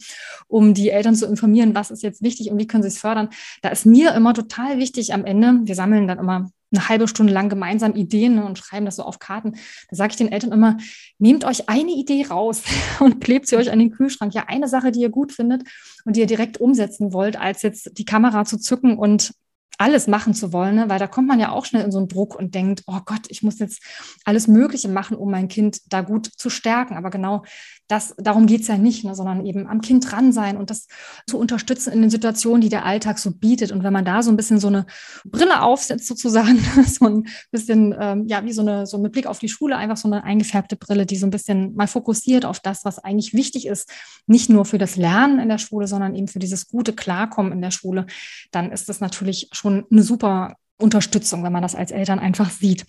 [0.47, 3.31] um die Eltern zu informieren, was ist jetzt wichtig und wie können sie es fördern.
[3.62, 7.33] Da ist mir immer total wichtig am Ende, wir sammeln dann immer eine halbe Stunde
[7.33, 9.53] lang gemeinsam Ideen ne, und schreiben das so auf Karten.
[9.91, 10.77] Da sage ich den Eltern immer,
[11.19, 12.63] nehmt euch eine Idee raus
[13.01, 14.35] und klebt sie euch an den Kühlschrank.
[14.35, 15.63] Ja, eine Sache, die ihr gut findet
[16.05, 19.33] und die ihr direkt umsetzen wollt, als jetzt die Kamera zu zücken und
[19.79, 20.89] alles machen zu wollen, ne?
[20.89, 23.27] weil da kommt man ja auch schnell in so einen Druck und denkt, oh Gott,
[23.29, 23.81] ich muss jetzt
[24.25, 26.97] alles Mögliche machen, um mein Kind da gut zu stärken.
[26.97, 27.45] Aber genau
[27.88, 29.14] das, darum geht es ja nicht, ne?
[29.14, 30.87] sondern eben am Kind dran sein und das
[31.27, 33.72] zu unterstützen in den Situationen, die der Alltag so bietet.
[33.72, 34.87] Und wenn man da so ein bisschen so eine
[35.24, 39.38] Brille aufsetzt, sozusagen, so ein bisschen, ähm, ja, wie so eine, so mit Blick auf
[39.38, 42.85] die Schule, einfach so eine eingefärbte Brille, die so ein bisschen mal fokussiert auf das,
[42.85, 43.90] was eigentlich wichtig ist,
[44.27, 47.62] nicht nur für das Lernen in der Schule, sondern eben für dieses gute Klarkommen in
[47.62, 48.07] der Schule,
[48.51, 52.85] dann ist das natürlich schon eine super Unterstützung, wenn man das als Eltern einfach sieht.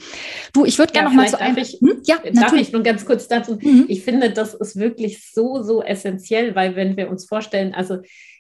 [0.54, 1.58] Du, ich würde gerne ja, noch mal zu einem.
[1.58, 2.02] Ich, hm?
[2.06, 2.68] Ja, darf natürlich.
[2.68, 3.58] ich nur ganz kurz dazu?
[3.62, 3.86] Mhm.
[3.88, 8.00] Ich finde, das ist wirklich so, so essentiell, weil wenn wir uns vorstellen, also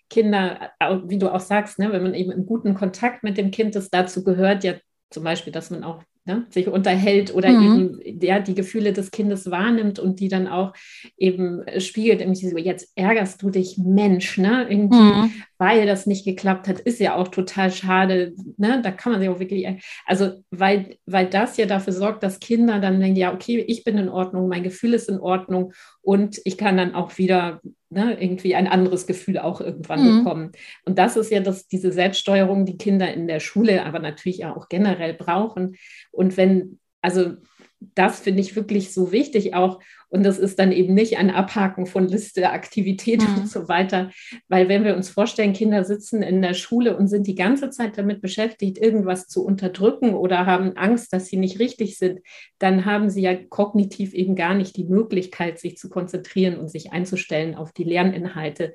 [0.10, 0.72] Kinder,
[1.06, 3.94] wie du auch sagst, ne, wenn man eben in guten Kontakt mit dem Kind ist,
[3.94, 4.76] dazu gehört ja
[5.12, 8.00] zum Beispiel, dass man auch ne, sich unterhält oder mhm.
[8.04, 10.74] eben ja, die Gefühle des Kindes wahrnimmt und die dann auch
[11.18, 14.68] eben spiegelt, irgendwie so, jetzt ärgerst du dich, Mensch, ne?
[14.70, 15.32] Irgendwie, mhm.
[15.58, 18.34] weil das nicht geklappt hat, ist ja auch total schade.
[18.58, 18.80] Ne?
[18.84, 19.68] Da kann man sich auch wirklich,
[20.06, 23.98] also weil, weil das ja dafür sorgt, dass Kinder dann denken, ja, okay, ich bin
[23.98, 27.60] in Ordnung, mein Gefühl ist in Ordnung und ich kann dann auch wieder
[27.90, 30.18] ne, irgendwie ein anderes Gefühl auch irgendwann mhm.
[30.20, 30.52] bekommen.
[30.86, 34.70] Und das ist ja das, diese Selbststeuerung, die Kinder in der Schule, aber natürlich auch
[34.70, 35.76] generell brauchen.
[36.12, 37.34] Und wenn, also
[37.80, 39.80] das finde ich wirklich so wichtig auch.
[40.10, 43.38] Und das ist dann eben nicht ein Abhaken von Liste, Aktivitäten mhm.
[43.42, 44.10] und so weiter.
[44.48, 47.98] Weil wenn wir uns vorstellen, Kinder sitzen in der Schule und sind die ganze Zeit
[47.98, 52.22] damit beschäftigt, irgendwas zu unterdrücken oder haben Angst, dass sie nicht richtig sind,
[52.58, 56.92] dann haben sie ja kognitiv eben gar nicht die Möglichkeit, sich zu konzentrieren und sich
[56.92, 58.74] einzustellen auf die Lerninhalte.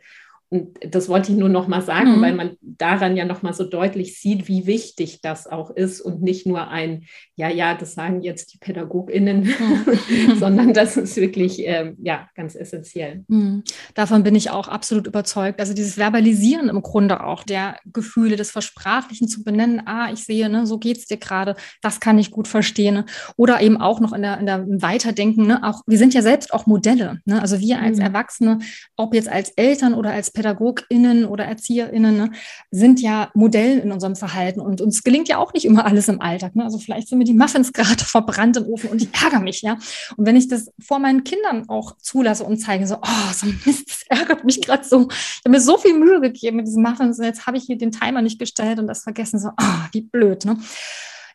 [0.54, 2.22] Und das wollte ich nur noch mal sagen, mhm.
[2.22, 6.22] weil man daran ja noch mal so deutlich sieht, wie wichtig das auch ist und
[6.22, 10.36] nicht nur ein, ja, ja, das sagen jetzt die PädagogInnen, mhm.
[10.38, 13.24] sondern das ist wirklich, äh, ja, ganz essentiell.
[13.26, 13.64] Mhm.
[13.94, 15.58] Davon bin ich auch absolut überzeugt.
[15.58, 20.48] Also dieses Verbalisieren im Grunde auch der Gefühle, das Versprachlichen zu benennen, ah, ich sehe,
[20.48, 22.94] ne, so geht es dir gerade, das kann ich gut verstehen.
[22.94, 23.06] Ne?
[23.36, 25.64] Oder eben auch noch in der, in der Weiterdenken, ne?
[25.64, 27.18] auch, wir sind ja selbst auch Modelle.
[27.24, 27.42] Ne?
[27.42, 28.04] Also wir als mhm.
[28.04, 28.58] Erwachsene,
[28.96, 32.30] ob jetzt als Eltern oder als PädagogInnen oder ErzieherInnen ne,
[32.70, 36.20] sind ja Modellen in unserem Verhalten und uns gelingt ja auch nicht immer alles im
[36.20, 36.54] Alltag.
[36.54, 36.64] Ne?
[36.64, 39.78] Also vielleicht sind mir die Muffins gerade verbrannt im Ofen und ich ärgere mich, ja.
[40.16, 43.88] Und wenn ich das vor meinen Kindern auch zulasse und zeige, so, oh, so Mist,
[43.88, 45.08] das ärgert mich gerade so.
[45.08, 47.78] Ich habe mir so viel Mühe gegeben mit diesen Muffins und jetzt habe ich hier
[47.78, 50.58] den Timer nicht gestellt und das vergessen, so, oh, wie blöd, ne?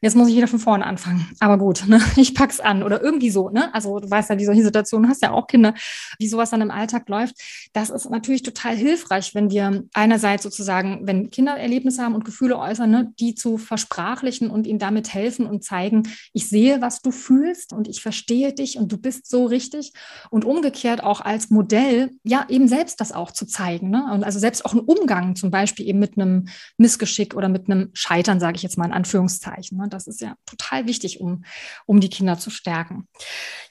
[0.01, 1.29] Jetzt muss ich wieder von vorne anfangen.
[1.39, 2.01] Aber gut, ne?
[2.15, 3.49] ich pack's an oder irgendwie so.
[3.49, 3.73] Ne?
[3.73, 5.73] Also du weißt ja, die solche Situationen hast ja auch Kinder,
[6.17, 7.35] wie sowas dann im Alltag läuft.
[7.73, 12.57] Das ist natürlich total hilfreich, wenn wir einerseits sozusagen, wenn Kinder Erlebnisse haben und Gefühle
[12.57, 17.11] äußern, ne, die zu versprachlichen und ihnen damit helfen und zeigen, ich sehe, was du
[17.11, 19.93] fühlst und ich verstehe dich und du bist so richtig.
[20.29, 23.89] Und umgekehrt auch als Modell, ja, eben selbst das auch zu zeigen.
[23.89, 24.09] Ne?
[24.13, 26.47] Und also selbst auch einen Umgang zum Beispiel eben mit einem
[26.77, 29.77] Missgeschick oder mit einem Scheitern, sage ich jetzt mal in Anführungszeichen.
[29.77, 29.88] Ne?
[29.89, 31.43] Das ist ja total wichtig, um,
[31.85, 33.07] um die Kinder zu stärken.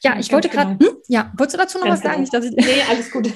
[0.02, 0.92] Ja, ich wollte gerade, genau.
[0.92, 0.98] hm?
[1.08, 2.24] ja, wolltest du dazu noch Ganz was sagen?
[2.24, 2.30] Genau.
[2.32, 3.32] Dass ich, nee, alles gut.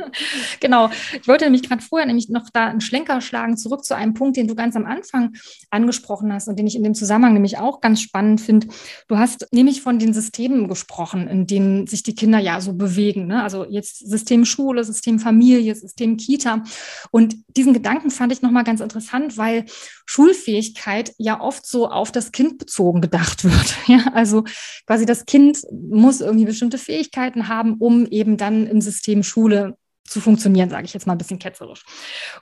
[0.60, 0.90] genau.
[1.20, 4.36] Ich wollte nämlich gerade vorher nämlich noch da einen Schlenker schlagen, zurück zu einem Punkt,
[4.36, 5.34] den du ganz am Anfang
[5.70, 8.68] angesprochen hast und den ich in dem Zusammenhang nämlich auch ganz spannend finde.
[9.08, 13.26] Du hast nämlich von den Systemen gesprochen, in denen sich die Kinder ja so bewegen.
[13.26, 13.42] Ne?
[13.42, 16.64] Also jetzt System Schule, System Familie, System Kita.
[17.10, 19.64] Und diesen Gedanken fand ich nochmal ganz interessant, weil
[20.06, 23.76] Schulfähigkeit ja oft so auf das Kind bezogen gedacht wird.
[23.86, 24.44] Ja, also
[24.86, 30.20] quasi das Kind muss irgendwie bestimmte Fähigkeiten haben, um eben dann im System Schule zu
[30.20, 31.84] funktionieren, sage ich jetzt mal ein bisschen ketzerisch.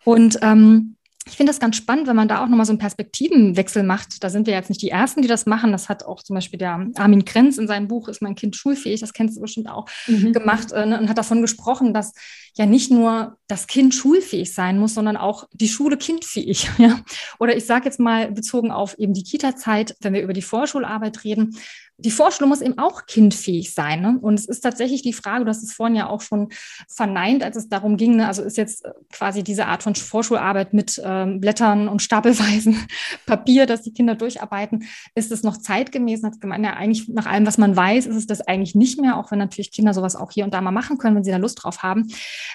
[0.04, 0.96] Und ähm,
[1.28, 4.22] ich finde das ganz spannend, wenn man da auch nochmal so einen Perspektivenwechsel macht.
[4.24, 5.72] Da sind wir jetzt nicht die Ersten, die das machen.
[5.72, 9.00] Das hat auch zum Beispiel der Armin Krenz in seinem Buch Ist mein Kind schulfähig,
[9.00, 10.32] das kennst du bestimmt auch, mhm.
[10.32, 12.14] gemacht äh, ne, und hat davon gesprochen, dass
[12.54, 16.68] ja nicht nur das Kind schulfähig sein muss, sondern auch die Schule kindfähig.
[16.78, 17.00] Ja?
[17.40, 21.24] Oder ich sage jetzt mal bezogen auf eben die Kita-Zeit, wenn wir über die Vorschularbeit
[21.24, 21.56] reden,
[22.00, 24.00] die Vorschule muss eben auch kindfähig sein.
[24.00, 24.18] Ne?
[24.20, 26.48] Und es ist tatsächlich die Frage, du hast es vorhin ja auch schon
[26.88, 28.28] verneint, als es darum ging, ne?
[28.28, 32.86] also ist jetzt äh, quasi diese Art von Vorschularbeit mit ähm, Blättern und stapelweisen
[33.26, 34.84] Papier, dass die Kinder durcharbeiten,
[35.16, 36.22] ist es noch zeitgemäß?
[36.22, 39.16] Hat gemeint, ja, eigentlich nach allem, was man weiß, ist es das eigentlich nicht mehr,
[39.16, 41.36] auch wenn natürlich Kinder sowas auch hier und da mal machen können, wenn sie da
[41.36, 42.06] Lust drauf haben.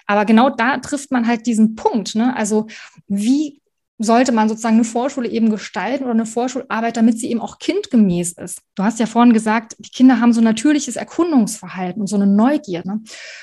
[0.07, 2.15] Aber genau da trifft man halt diesen Punkt.
[2.15, 2.33] Ne?
[2.35, 2.67] Also
[3.07, 3.61] wie
[3.99, 8.33] sollte man sozusagen eine Vorschule eben gestalten oder eine Vorschularbeit, damit sie eben auch kindgemäß
[8.33, 8.59] ist.
[8.75, 12.25] Du hast ja vorhin gesagt, die Kinder haben so ein natürliches Erkundungsverhalten und so eine
[12.25, 12.81] Neugier.
[12.85, 13.01] Ne?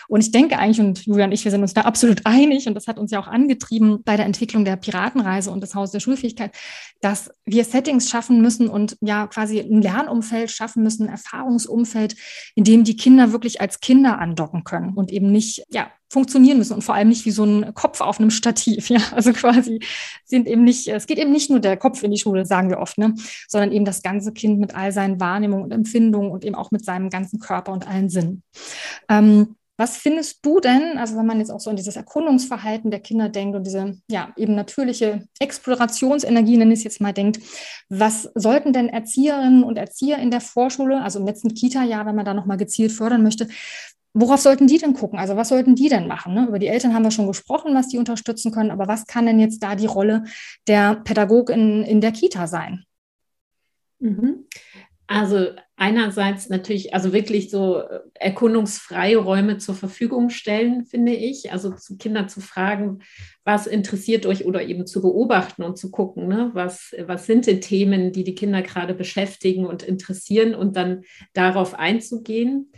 [0.09, 2.75] Und ich denke eigentlich, und Julia und ich, wir sind uns da absolut einig, und
[2.75, 6.01] das hat uns ja auch angetrieben bei der Entwicklung der Piratenreise und des Haus der
[6.01, 6.53] Schulfähigkeit,
[7.01, 12.17] dass wir Settings schaffen müssen und ja quasi ein Lernumfeld schaffen müssen, ein Erfahrungsumfeld,
[12.57, 16.75] in dem die Kinder wirklich als Kinder andocken können und eben nicht, ja, funktionieren müssen
[16.75, 18.91] und vor allem nicht wie so ein Kopf auf einem Stativ.
[18.91, 19.79] Ja, also quasi
[20.25, 22.81] sind eben nicht, es geht eben nicht nur der Kopf in die Schule, sagen wir
[22.81, 23.15] oft, ne,
[23.47, 26.85] sondern eben das ganze Kind mit all seinen Wahrnehmungen und Empfindungen und eben auch mit
[26.85, 28.43] seinem ganzen Körper und allen Sinnen.
[29.09, 33.01] Ähm, was findest du denn, also wenn man jetzt auch so an dieses Erkundungsverhalten der
[33.01, 37.41] Kinder denkt und diese ja eben natürliche Explorationsenergie, nenne ich es jetzt mal, denkt,
[37.89, 42.27] was sollten denn Erzieherinnen und Erzieher in der Vorschule, also im letzten Kita-Jahr, wenn man
[42.27, 43.49] da nochmal gezielt fördern möchte,
[44.13, 45.19] worauf sollten die denn gucken?
[45.19, 46.35] Also was sollten die denn machen?
[46.35, 46.47] Ne?
[46.49, 49.41] Über die Eltern haben wir schon gesprochen, was die unterstützen können, aber was kann denn
[49.41, 50.25] jetzt da die Rolle
[50.67, 52.85] der Pädagogin in der Kita sein?
[53.99, 54.45] Mhm.
[55.13, 61.51] Also einerseits natürlich, also wirklich so äh, Erkundungsfreiräume zur Verfügung stellen, finde ich.
[61.51, 63.01] Also zu Kinder zu fragen,
[63.43, 66.51] was interessiert euch oder eben zu beobachten und zu gucken, ne?
[66.53, 71.03] was, was sind die Themen, die die Kinder gerade beschäftigen und interessieren und dann
[71.33, 72.71] darauf einzugehen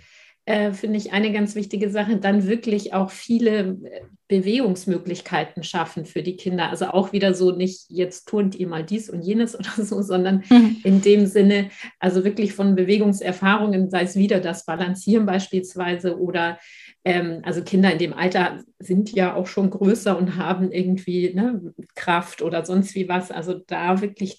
[0.44, 4.00] äh, finde ich eine ganz wichtige Sache, dann wirklich auch viele äh,
[4.32, 6.70] Bewegungsmöglichkeiten schaffen für die Kinder.
[6.70, 10.42] Also auch wieder so nicht, jetzt turnt ihr mal dies und jenes oder so, sondern
[10.48, 10.78] mhm.
[10.84, 11.68] in dem Sinne,
[11.98, 16.58] also wirklich von Bewegungserfahrungen, sei es wieder das Balancieren beispielsweise oder
[17.04, 21.74] ähm, also Kinder in dem Alter sind ja auch schon größer und haben irgendwie ne,
[21.94, 23.30] Kraft oder sonst wie was.
[23.30, 24.38] Also da wirklich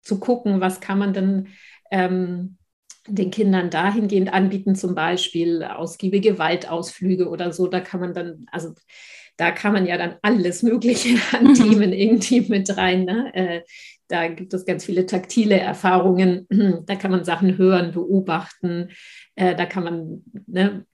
[0.00, 1.48] zu gucken, was kann man denn
[1.90, 2.57] ähm,
[3.06, 7.66] den Kindern dahingehend anbieten, zum Beispiel ausgiebige Waldausflüge oder so.
[7.66, 8.74] Da kann man dann, also
[9.36, 13.04] da kann man ja dann alles Mögliche an Themen irgendwie mit rein.
[13.04, 13.34] Ne?
[13.34, 13.60] Äh,
[14.08, 16.46] da gibt es ganz viele taktile Erfahrungen.
[16.86, 18.90] Da kann man Sachen hören, beobachten.
[19.36, 20.86] Äh, da kann man ne,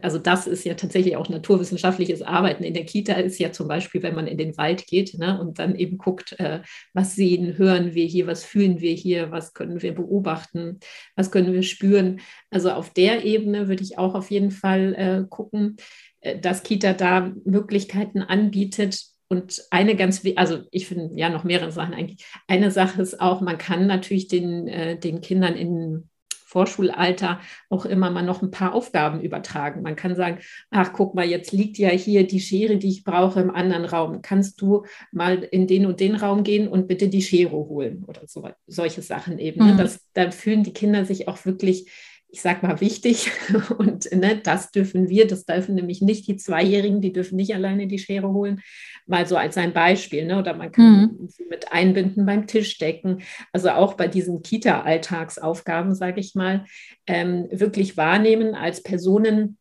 [0.00, 2.64] also das ist ja tatsächlich auch naturwissenschaftliches Arbeiten.
[2.64, 5.58] In der Kita ist ja zum Beispiel, wenn man in den Wald geht ne, und
[5.58, 6.60] dann eben guckt, äh,
[6.94, 10.80] was sehen, hören wir hier, was fühlen wir hier, was können wir beobachten,
[11.14, 12.20] was können wir spüren.
[12.50, 15.76] Also auf der Ebene würde ich auch auf jeden Fall äh, gucken,
[16.20, 21.70] äh, dass Kita da Möglichkeiten anbietet, und eine ganz, also ich finde ja noch mehrere
[21.70, 22.26] Sachen eigentlich.
[22.48, 26.09] Eine Sache ist auch, man kann natürlich den, äh, den Kindern in
[26.50, 29.82] Vorschulalter auch immer mal noch ein paar Aufgaben übertragen.
[29.82, 30.38] Man kann sagen,
[30.70, 34.20] ach guck mal, jetzt liegt ja hier die Schere, die ich brauche im anderen Raum.
[34.20, 38.22] Kannst du mal in den und den Raum gehen und bitte die Schere holen oder
[38.26, 39.64] so, solche Sachen eben.
[39.64, 39.74] Ne?
[39.74, 39.78] Mhm.
[39.78, 41.88] Das, da fühlen die Kinder sich auch wirklich
[42.32, 43.30] ich sag mal, wichtig.
[43.78, 47.86] Und ne, das dürfen wir, das dürfen nämlich nicht die Zweijährigen, die dürfen nicht alleine
[47.86, 48.60] die Schere holen.
[49.06, 50.26] Mal so als ein Beispiel.
[50.26, 50.38] Ne?
[50.38, 51.28] Oder man kann mhm.
[51.28, 53.22] sie mit einbinden beim Tischdecken.
[53.52, 56.64] Also auch bei diesen Kita-Alltagsaufgaben, sage ich mal,
[57.06, 59.58] ähm, wirklich wahrnehmen als Personen,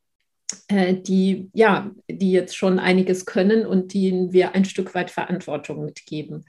[0.68, 5.86] äh, die ja, die jetzt schon einiges können und denen wir ein Stück weit Verantwortung
[5.86, 6.46] mitgeben.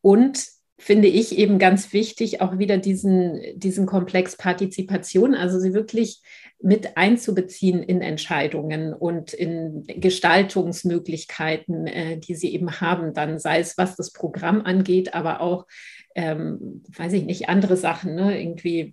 [0.00, 6.22] Und finde ich eben ganz wichtig, auch wieder diesen, diesen Komplex Partizipation, also sie wirklich
[6.60, 13.76] mit einzubeziehen in Entscheidungen und in Gestaltungsmöglichkeiten, äh, die sie eben haben, dann sei es,
[13.76, 15.66] was das Programm angeht, aber auch,
[16.14, 18.40] ähm, weiß ich nicht, andere Sachen, ne?
[18.40, 18.92] irgendwie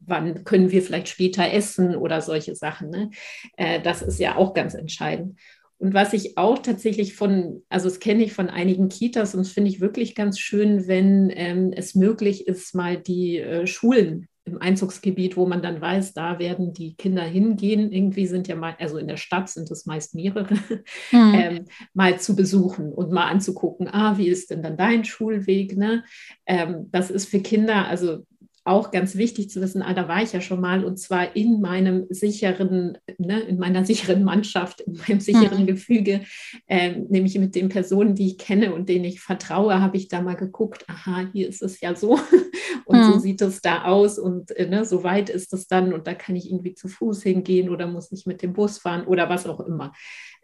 [0.00, 2.90] wann können wir vielleicht später essen oder solche Sachen.
[2.90, 3.10] Ne?
[3.56, 5.38] Äh, das ist ja auch ganz entscheidend.
[5.78, 9.52] Und was ich auch tatsächlich von, also das kenne ich von einigen Kitas und das
[9.52, 14.60] finde ich wirklich ganz schön, wenn ähm, es möglich ist, mal die äh, Schulen im
[14.60, 17.92] Einzugsgebiet, wo man dann weiß, da werden die Kinder hingehen.
[17.92, 20.54] Irgendwie sind ja mal, also in der Stadt sind es meist mehrere,
[21.12, 21.34] mhm.
[21.34, 21.64] ähm,
[21.94, 25.76] mal zu besuchen und mal anzugucken, ah, wie ist denn dann dein Schulweg?
[25.76, 26.02] Ne?
[26.46, 28.24] Ähm, das ist für Kinder, also
[28.68, 31.60] auch ganz wichtig zu wissen, ah, da war ich ja schon mal und zwar in
[31.60, 35.66] meinem sicheren, ne, in meiner sicheren Mannschaft, in meinem sicheren mhm.
[35.66, 36.20] Gefüge,
[36.66, 40.20] äh, nämlich mit den Personen, die ich kenne und denen ich vertraue, habe ich da
[40.20, 42.18] mal geguckt, aha, hier ist es ja so
[42.84, 43.12] und mhm.
[43.12, 46.14] so sieht es da aus und äh, ne, so weit ist es dann und da
[46.14, 49.46] kann ich irgendwie zu Fuß hingehen oder muss nicht mit dem Bus fahren oder was
[49.46, 49.92] auch immer.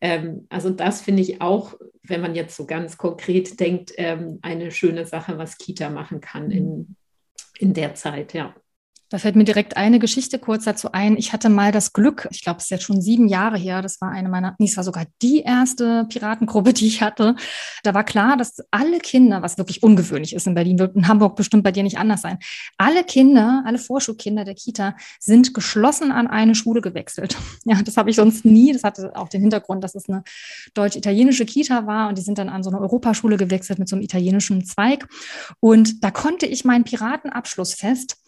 [0.00, 4.70] Ähm, also das finde ich auch, wenn man jetzt so ganz konkret denkt, ähm, eine
[4.70, 6.96] schöne Sache, was Kita machen kann in, mhm
[7.58, 8.54] in der Zeit, ja.
[9.10, 11.16] Da fällt mir direkt eine Geschichte kurz dazu ein.
[11.16, 14.00] Ich hatte mal das Glück, ich glaube, es ist jetzt schon sieben Jahre her, das
[14.00, 17.36] war eine meiner, nee, es war sogar die erste Piratengruppe, die ich hatte.
[17.82, 21.36] Da war klar, dass alle Kinder, was wirklich ungewöhnlich ist in Berlin, wird in Hamburg
[21.36, 22.38] bestimmt bei dir nicht anders sein.
[22.78, 27.36] Alle Kinder, alle Vorschulkinder der Kita sind geschlossen an eine Schule gewechselt.
[27.66, 28.72] Ja, das habe ich sonst nie.
[28.72, 30.22] Das hatte auch den Hintergrund, dass es eine
[30.74, 34.02] deutsch-italienische Kita war und die sind dann an so eine Europaschule gewechselt mit so einem
[34.02, 35.08] italienischen Zweig.
[35.60, 38.18] Und da konnte ich meinen Piratenabschlussfest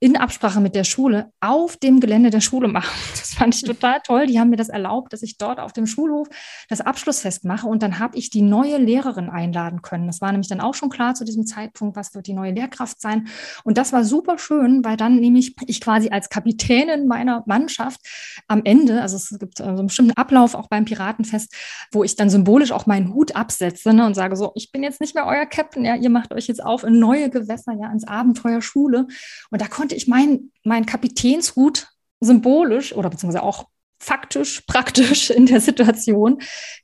[0.00, 2.90] in Absprache mit der Schule auf dem Gelände der Schule machen.
[3.20, 4.26] Das fand ich total toll.
[4.26, 6.28] Die haben mir das erlaubt, dass ich dort auf dem Schulhof
[6.68, 10.06] das Abschlussfest mache und dann habe ich die neue Lehrerin einladen können.
[10.06, 13.00] Das war nämlich dann auch schon klar zu diesem Zeitpunkt, was wird die neue Lehrkraft
[13.00, 13.28] sein.
[13.64, 18.00] Und das war super schön, weil dann nämlich ich quasi als Kapitänin meiner Mannschaft
[18.48, 21.54] am Ende, also es gibt so einen bestimmten Ablauf auch beim Piratenfest,
[21.92, 25.00] wo ich dann symbolisch auch meinen Hut absetze ne, und sage so, ich bin jetzt
[25.00, 28.06] nicht mehr euer Captain, ja, ihr macht euch jetzt auf in neue Gewässer, ja, ins
[28.06, 29.06] Abenteuer Schule.
[29.50, 31.88] Und da konnte ich mein, mein Kapitänshut
[32.20, 33.66] symbolisch oder beziehungsweise auch
[33.98, 36.42] faktisch, praktisch in der Situation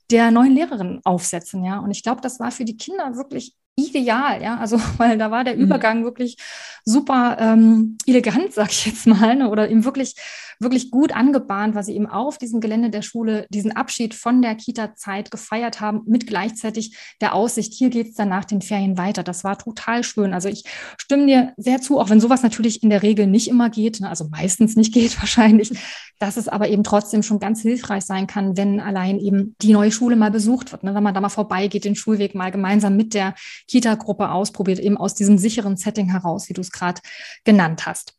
[0.09, 1.79] der neuen Lehrerin aufsetzen, ja.
[1.79, 4.57] Und ich glaube, das war für die Kinder wirklich ideal, ja.
[4.57, 5.61] Also, weil da war der mhm.
[5.61, 6.37] Übergang wirklich
[6.83, 9.49] super ähm, elegant, sag ich jetzt mal, ne?
[9.49, 10.15] oder eben wirklich,
[10.59, 14.55] wirklich gut angebahnt, weil sie eben auf diesem Gelände der Schule diesen Abschied von der
[14.55, 19.21] Kita-Zeit gefeiert haben, mit gleichzeitig der Aussicht, hier geht es dann nach den Ferien weiter.
[19.21, 20.33] Das war total schön.
[20.33, 20.63] Also ich
[20.97, 24.09] stimme dir sehr zu, auch wenn sowas natürlich in der Regel nicht immer geht, ne?
[24.09, 25.71] also meistens nicht geht wahrscheinlich,
[26.17, 29.91] dass es aber eben trotzdem schon ganz hilfreich sein kann, wenn allein eben die neue
[29.91, 30.95] Schule mal besucht wird, ne?
[30.95, 33.35] wenn man da mal vorbeigeht, den Schulweg mal gemeinsam mit der
[33.67, 37.01] Kita-Gruppe ausprobiert, eben aus diesem sicheren Setting heraus, wie du es gerade
[37.43, 38.16] genannt hast.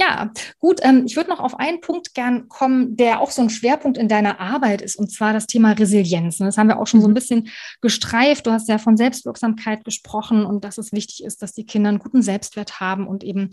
[0.00, 0.30] Ja,
[0.60, 0.78] gut.
[0.84, 4.06] Ähm, ich würde noch auf einen Punkt gern kommen, der auch so ein Schwerpunkt in
[4.06, 6.38] deiner Arbeit ist, und zwar das Thema Resilienz.
[6.38, 7.14] Das haben wir auch schon so ein mhm.
[7.14, 7.48] bisschen
[7.80, 8.46] gestreift.
[8.46, 11.98] Du hast ja von Selbstwirksamkeit gesprochen und dass es wichtig ist, dass die Kinder einen
[11.98, 13.50] guten Selbstwert haben und eben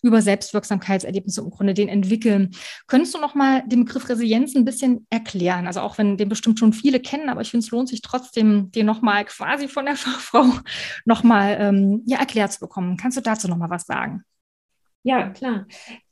[0.00, 2.52] über Selbstwirksamkeitserlebnisse im Grunde den entwickeln.
[2.86, 5.66] Könntest du noch mal den Begriff Resilienz ein bisschen erklären?
[5.66, 8.70] Also auch wenn den bestimmt schon viele kennen, aber ich finde, es lohnt sich trotzdem,
[8.70, 10.46] den noch mal quasi von der Fachfrau
[11.04, 12.96] noch mal ähm, ja, erklärt zu bekommen.
[12.96, 14.22] Kannst du dazu noch mal was sagen?
[15.08, 15.66] Ja, klar.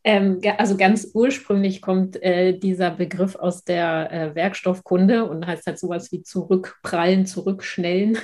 [0.05, 5.79] Ähm, also ganz ursprünglich kommt äh, dieser Begriff aus der äh, Werkstoffkunde und heißt halt
[5.79, 8.17] sowas wie zurückprallen, zurückschnellen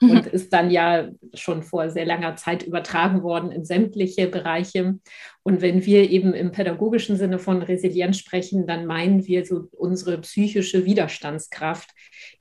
[0.00, 0.10] mhm.
[0.10, 4.98] und ist dann ja schon vor sehr langer Zeit übertragen worden in sämtliche Bereiche.
[5.42, 10.16] Und wenn wir eben im pädagogischen Sinne von Resilienz sprechen, dann meinen wir so unsere
[10.22, 11.90] psychische Widerstandskraft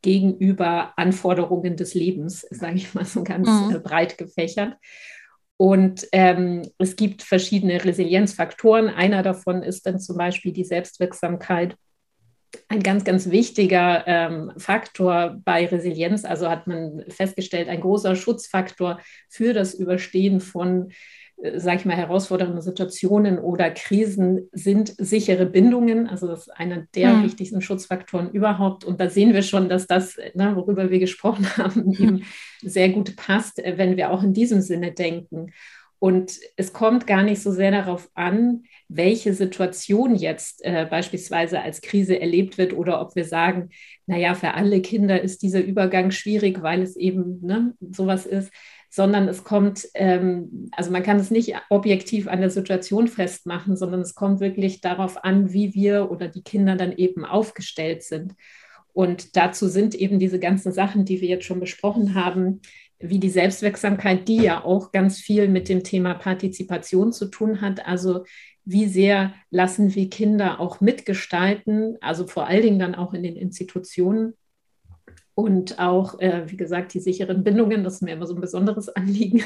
[0.01, 3.75] gegenüber Anforderungen des Lebens, sage ich mal so ganz mhm.
[3.75, 4.77] äh, breit gefächert.
[5.57, 8.89] Und ähm, es gibt verschiedene Resilienzfaktoren.
[8.89, 11.75] Einer davon ist dann zum Beispiel die Selbstwirksamkeit.
[12.67, 18.99] Ein ganz, ganz wichtiger ähm, Faktor bei Resilienz, also hat man festgestellt, ein großer Schutzfaktor
[19.29, 20.91] für das Überstehen von
[21.55, 26.07] sage ich mal, herausfordernde Situationen oder Krisen sind sichere Bindungen.
[26.07, 27.23] Also das ist einer der mhm.
[27.23, 28.85] wichtigsten Schutzfaktoren überhaupt.
[28.85, 31.93] Und da sehen wir schon, dass das, ne, worüber wir gesprochen haben, mhm.
[31.93, 32.23] eben
[32.61, 35.51] sehr gut passt, äh, wenn wir auch in diesem Sinne denken.
[35.99, 41.79] Und es kommt gar nicht so sehr darauf an, welche Situation jetzt äh, beispielsweise als
[41.79, 43.69] Krise erlebt wird oder ob wir sagen,
[44.05, 48.51] naja, für alle Kinder ist dieser Übergang schwierig, weil es eben ne, sowas ist,
[48.95, 54.01] sondern es kommt, ähm, also man kann es nicht objektiv an der Situation festmachen, sondern
[54.01, 58.35] es kommt wirklich darauf an, wie wir oder die Kinder dann eben aufgestellt sind.
[58.93, 62.61] Und dazu sind eben diese ganzen Sachen, die wir jetzt schon besprochen haben,
[62.99, 67.87] wie die Selbstwirksamkeit, die ja auch ganz viel mit dem Thema Partizipation zu tun hat.
[67.87, 68.25] Also
[68.63, 73.37] wie sehr lassen wir Kinder auch mitgestalten, also vor allen Dingen dann auch in den
[73.37, 74.35] Institutionen
[75.35, 78.89] und auch, äh, wie gesagt, die sicheren Bindungen, das ist mir immer so ein besonderes
[78.89, 79.43] Anliegen.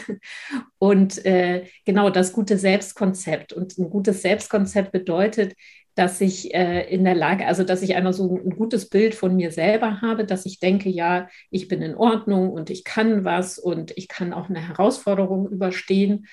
[0.80, 3.54] Und äh, genau das gute Selbstkonzept.
[3.54, 5.54] Und ein gutes Selbstkonzept bedeutet,
[5.96, 9.36] dass ich äh, in der Lage, also dass ich einmal so ein gutes Bild von
[9.36, 13.58] mir selber habe, dass ich denke, ja, ich bin in Ordnung und ich kann was
[13.58, 16.28] und ich kann auch eine Herausforderung überstehen.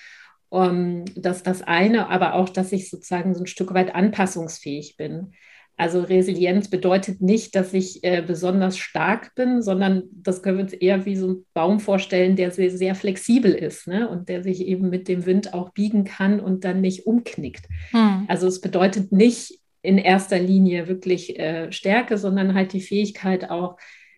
[0.51, 5.33] Um, dass das eine, aber auch, dass ich sozusagen so ein Stück weit anpassungsfähig bin.
[5.77, 10.73] Also Resilienz bedeutet nicht, dass ich äh, besonders stark bin, sondern das können wir uns
[10.73, 14.09] eher wie so ein Baum vorstellen, der sehr, sehr flexibel ist ne?
[14.09, 17.67] und der sich eben mit dem Wind auch biegen kann und dann nicht umknickt.
[17.91, 18.25] Hm.
[18.29, 23.77] Also es bedeutet nicht in erster Linie wirklich äh, Stärke, sondern halt die Fähigkeit auch,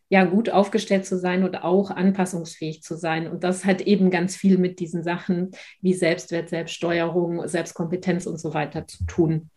[0.09, 3.28] ja, gut aufgestellt zu sein und auch anpassungsfähig zu sein.
[3.28, 5.50] Und das hat eben ganz viel mit diesen Sachen
[5.80, 9.50] wie Selbstwert, Selbststeuerung, Selbstkompetenz und so weiter zu tun.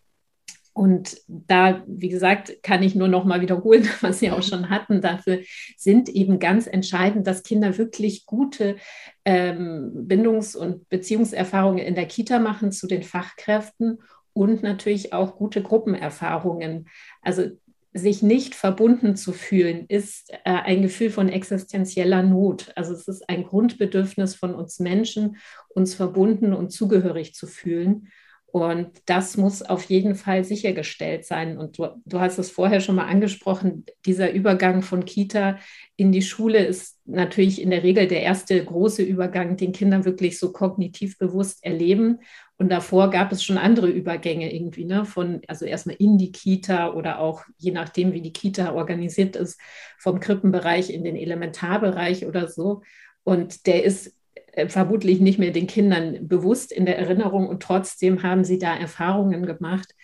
[0.79, 5.01] Und da, wie gesagt, kann ich nur noch mal wiederholen, was Sie auch schon hatten.
[5.01, 5.39] Dafür
[5.75, 8.77] sind eben ganz entscheidend, dass Kinder wirklich gute
[9.25, 13.99] ähm, Bindungs- und Beziehungserfahrungen in der Kita machen zu den Fachkräften
[14.31, 16.87] und natürlich auch gute Gruppenerfahrungen.
[17.21, 17.49] Also
[17.91, 22.71] sich nicht verbunden zu fühlen, ist äh, ein Gefühl von existenzieller Not.
[22.77, 25.35] Also es ist ein Grundbedürfnis von uns Menschen,
[25.67, 28.07] uns verbunden und zugehörig zu fühlen.
[28.51, 31.57] Und das muss auf jeden Fall sichergestellt sein.
[31.57, 35.59] Und du, du, hast es vorher schon mal angesprochen, dieser Übergang von Kita
[35.95, 40.39] in die Schule ist natürlich in der Regel der erste große Übergang, den Kinder wirklich
[40.39, 42.19] so kognitiv bewusst erleben.
[42.57, 45.05] Und davor gab es schon andere Übergänge irgendwie, ne?
[45.05, 49.59] Von, also erstmal in die Kita oder auch, je nachdem, wie die Kita organisiert ist,
[49.97, 52.81] vom Krippenbereich in den Elementarbereich oder so.
[53.23, 54.18] Und der ist
[54.67, 59.45] vermutlich nicht mehr den Kindern bewusst in der Erinnerung und trotzdem haben sie da Erfahrungen
[59.45, 59.95] gemacht.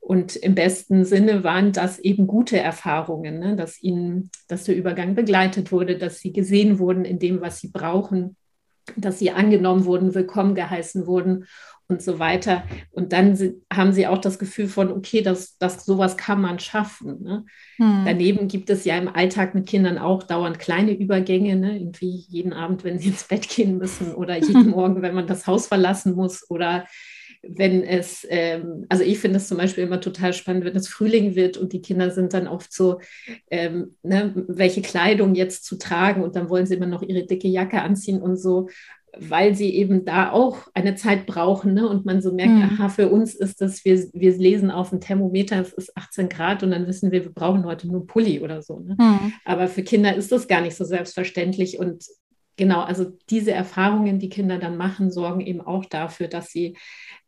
[0.00, 3.56] Und im besten Sinne waren das eben gute Erfahrungen, ne?
[3.56, 7.68] dass ihnen, dass der Übergang begleitet wurde, dass sie gesehen wurden in dem, was sie
[7.68, 8.36] brauchen,
[8.96, 11.46] dass sie angenommen wurden, willkommen geheißen wurden.
[11.94, 12.64] Und so weiter.
[12.90, 13.38] Und dann
[13.72, 17.22] haben sie auch das Gefühl von, okay, das, das, sowas kann man schaffen.
[17.22, 17.44] Ne?
[17.76, 18.02] Hm.
[18.04, 21.78] Daneben gibt es ja im Alltag mit Kindern auch dauernd kleine Übergänge, ne?
[21.78, 25.46] irgendwie jeden Abend, wenn sie ins Bett gehen müssen oder jeden Morgen, wenn man das
[25.46, 26.84] Haus verlassen muss oder
[27.46, 31.36] wenn es, ähm, also ich finde es zum Beispiel immer total spannend, wenn es Frühling
[31.36, 32.98] wird und die Kinder sind dann oft so,
[33.52, 37.46] ähm, ne, welche Kleidung jetzt zu tragen und dann wollen sie immer noch ihre dicke
[37.46, 38.68] Jacke anziehen und so
[39.18, 41.88] weil sie eben da auch eine Zeit brauchen ne?
[41.88, 42.62] und man so merkt, mhm.
[42.62, 46.62] aha, für uns ist das, wir, wir lesen auf dem Thermometer, es ist 18 Grad
[46.62, 48.80] und dann wissen wir, wir brauchen heute nur Pulli oder so.
[48.80, 48.96] Ne?
[48.98, 49.32] Mhm.
[49.44, 52.04] Aber für Kinder ist das gar nicht so selbstverständlich und
[52.56, 56.76] genau, also diese Erfahrungen, die Kinder dann machen, sorgen eben auch dafür, dass sie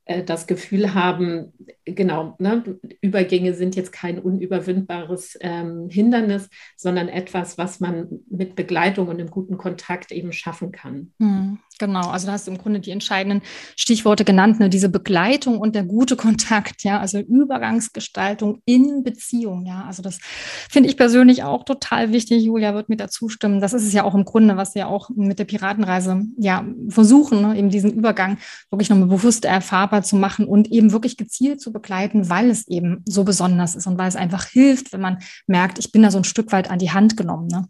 [0.07, 1.53] äh, das Gefühl haben,
[1.84, 9.09] genau, ne, Übergänge sind jetzt kein unüberwindbares ähm, Hindernis, sondern etwas, was man mit Begleitung
[9.09, 11.12] und im guten Kontakt eben schaffen kann.
[11.18, 13.43] Hm, genau, also da hast du im Grunde die entscheidenden
[13.77, 19.85] Stichworte genannt, ne, diese Begleitung und der gute Kontakt, ja, also Übergangsgestaltung in Beziehung, ja,
[19.87, 20.18] also das
[20.70, 22.45] finde ich persönlich auch total wichtig.
[22.45, 23.61] Julia wird mir dazu stimmen.
[23.61, 27.43] Das ist es ja auch im Grunde, was wir auch mit der Piratenreise ja versuchen,
[27.43, 28.39] ne, eben diesen Übergang
[28.70, 33.03] wirklich nochmal bewusst erfahrbar zu machen und eben wirklich gezielt zu begleiten, weil es eben
[33.07, 36.18] so besonders ist und weil es einfach hilft, wenn man merkt, ich bin da so
[36.18, 37.49] ein Stück weit an die Hand genommen.
[37.49, 37.68] Ne?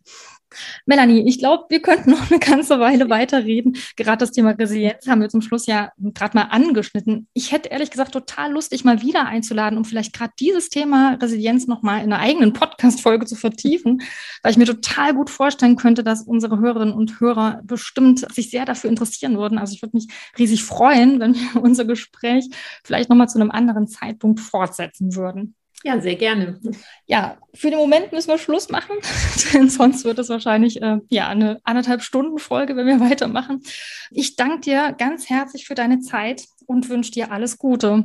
[0.86, 3.76] Melanie, ich glaube, wir könnten noch eine ganze Weile weiterreden.
[3.96, 7.28] Gerade das Thema Resilienz haben wir zum Schluss ja gerade mal angeschnitten.
[7.32, 11.14] Ich hätte ehrlich gesagt total Lust, dich mal wieder einzuladen, um vielleicht gerade dieses Thema
[11.20, 14.02] Resilienz nochmal in einer eigenen Podcast-Folge zu vertiefen,
[14.42, 18.64] weil ich mir total gut vorstellen könnte, dass unsere Hörerinnen und Hörer bestimmt sich sehr
[18.64, 19.58] dafür interessieren würden.
[19.58, 22.48] Also ich würde mich riesig freuen, wenn wir unser Gespräch
[22.84, 25.54] vielleicht nochmal zu einem anderen Zeitpunkt fortsetzen würden.
[25.84, 26.60] Ja, sehr gerne.
[27.06, 28.96] Ja, für den Moment müssen wir Schluss machen,
[29.52, 33.62] denn sonst wird es wahrscheinlich äh, ja eine anderthalb Stunden Folge, wenn wir weitermachen.
[34.10, 38.04] Ich danke dir ganz herzlich für deine Zeit und wünsche dir alles Gute.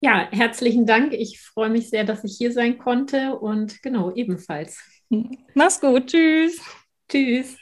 [0.00, 1.12] Ja, herzlichen Dank.
[1.12, 4.78] Ich freue mich sehr, dass ich hier sein konnte und genau ebenfalls.
[5.54, 6.08] Mach's gut.
[6.08, 6.60] Tschüss.
[7.08, 7.56] Tschüss.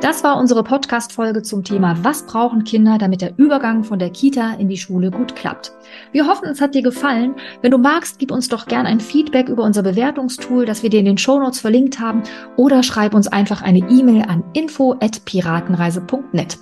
[0.00, 4.52] Das war unsere Podcast-Folge zum Thema Was brauchen Kinder, damit der Übergang von der Kita
[4.52, 5.72] in die Schule gut klappt.
[6.12, 7.34] Wir hoffen, es hat dir gefallen.
[7.62, 11.00] Wenn du magst, gib uns doch gern ein Feedback über unser Bewertungstool, das wir dir
[11.00, 12.22] in den Shownotes verlinkt haben,
[12.56, 16.58] oder schreib uns einfach eine E-Mail an info@piratenreise.net.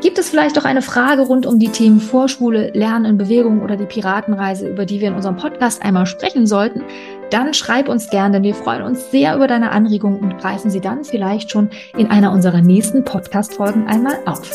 [0.00, 3.76] Gibt es vielleicht auch eine Frage rund um die Themen Vorschule, Lernen in Bewegung oder
[3.76, 6.82] die Piratenreise, über die wir in unserem Podcast einmal sprechen sollten?
[7.30, 10.80] Dann schreib uns gerne, denn wir freuen uns sehr über deine Anregungen und greifen sie
[10.80, 14.50] dann vielleicht schon in einer unserer nächsten Podcast-Folgen einmal auf.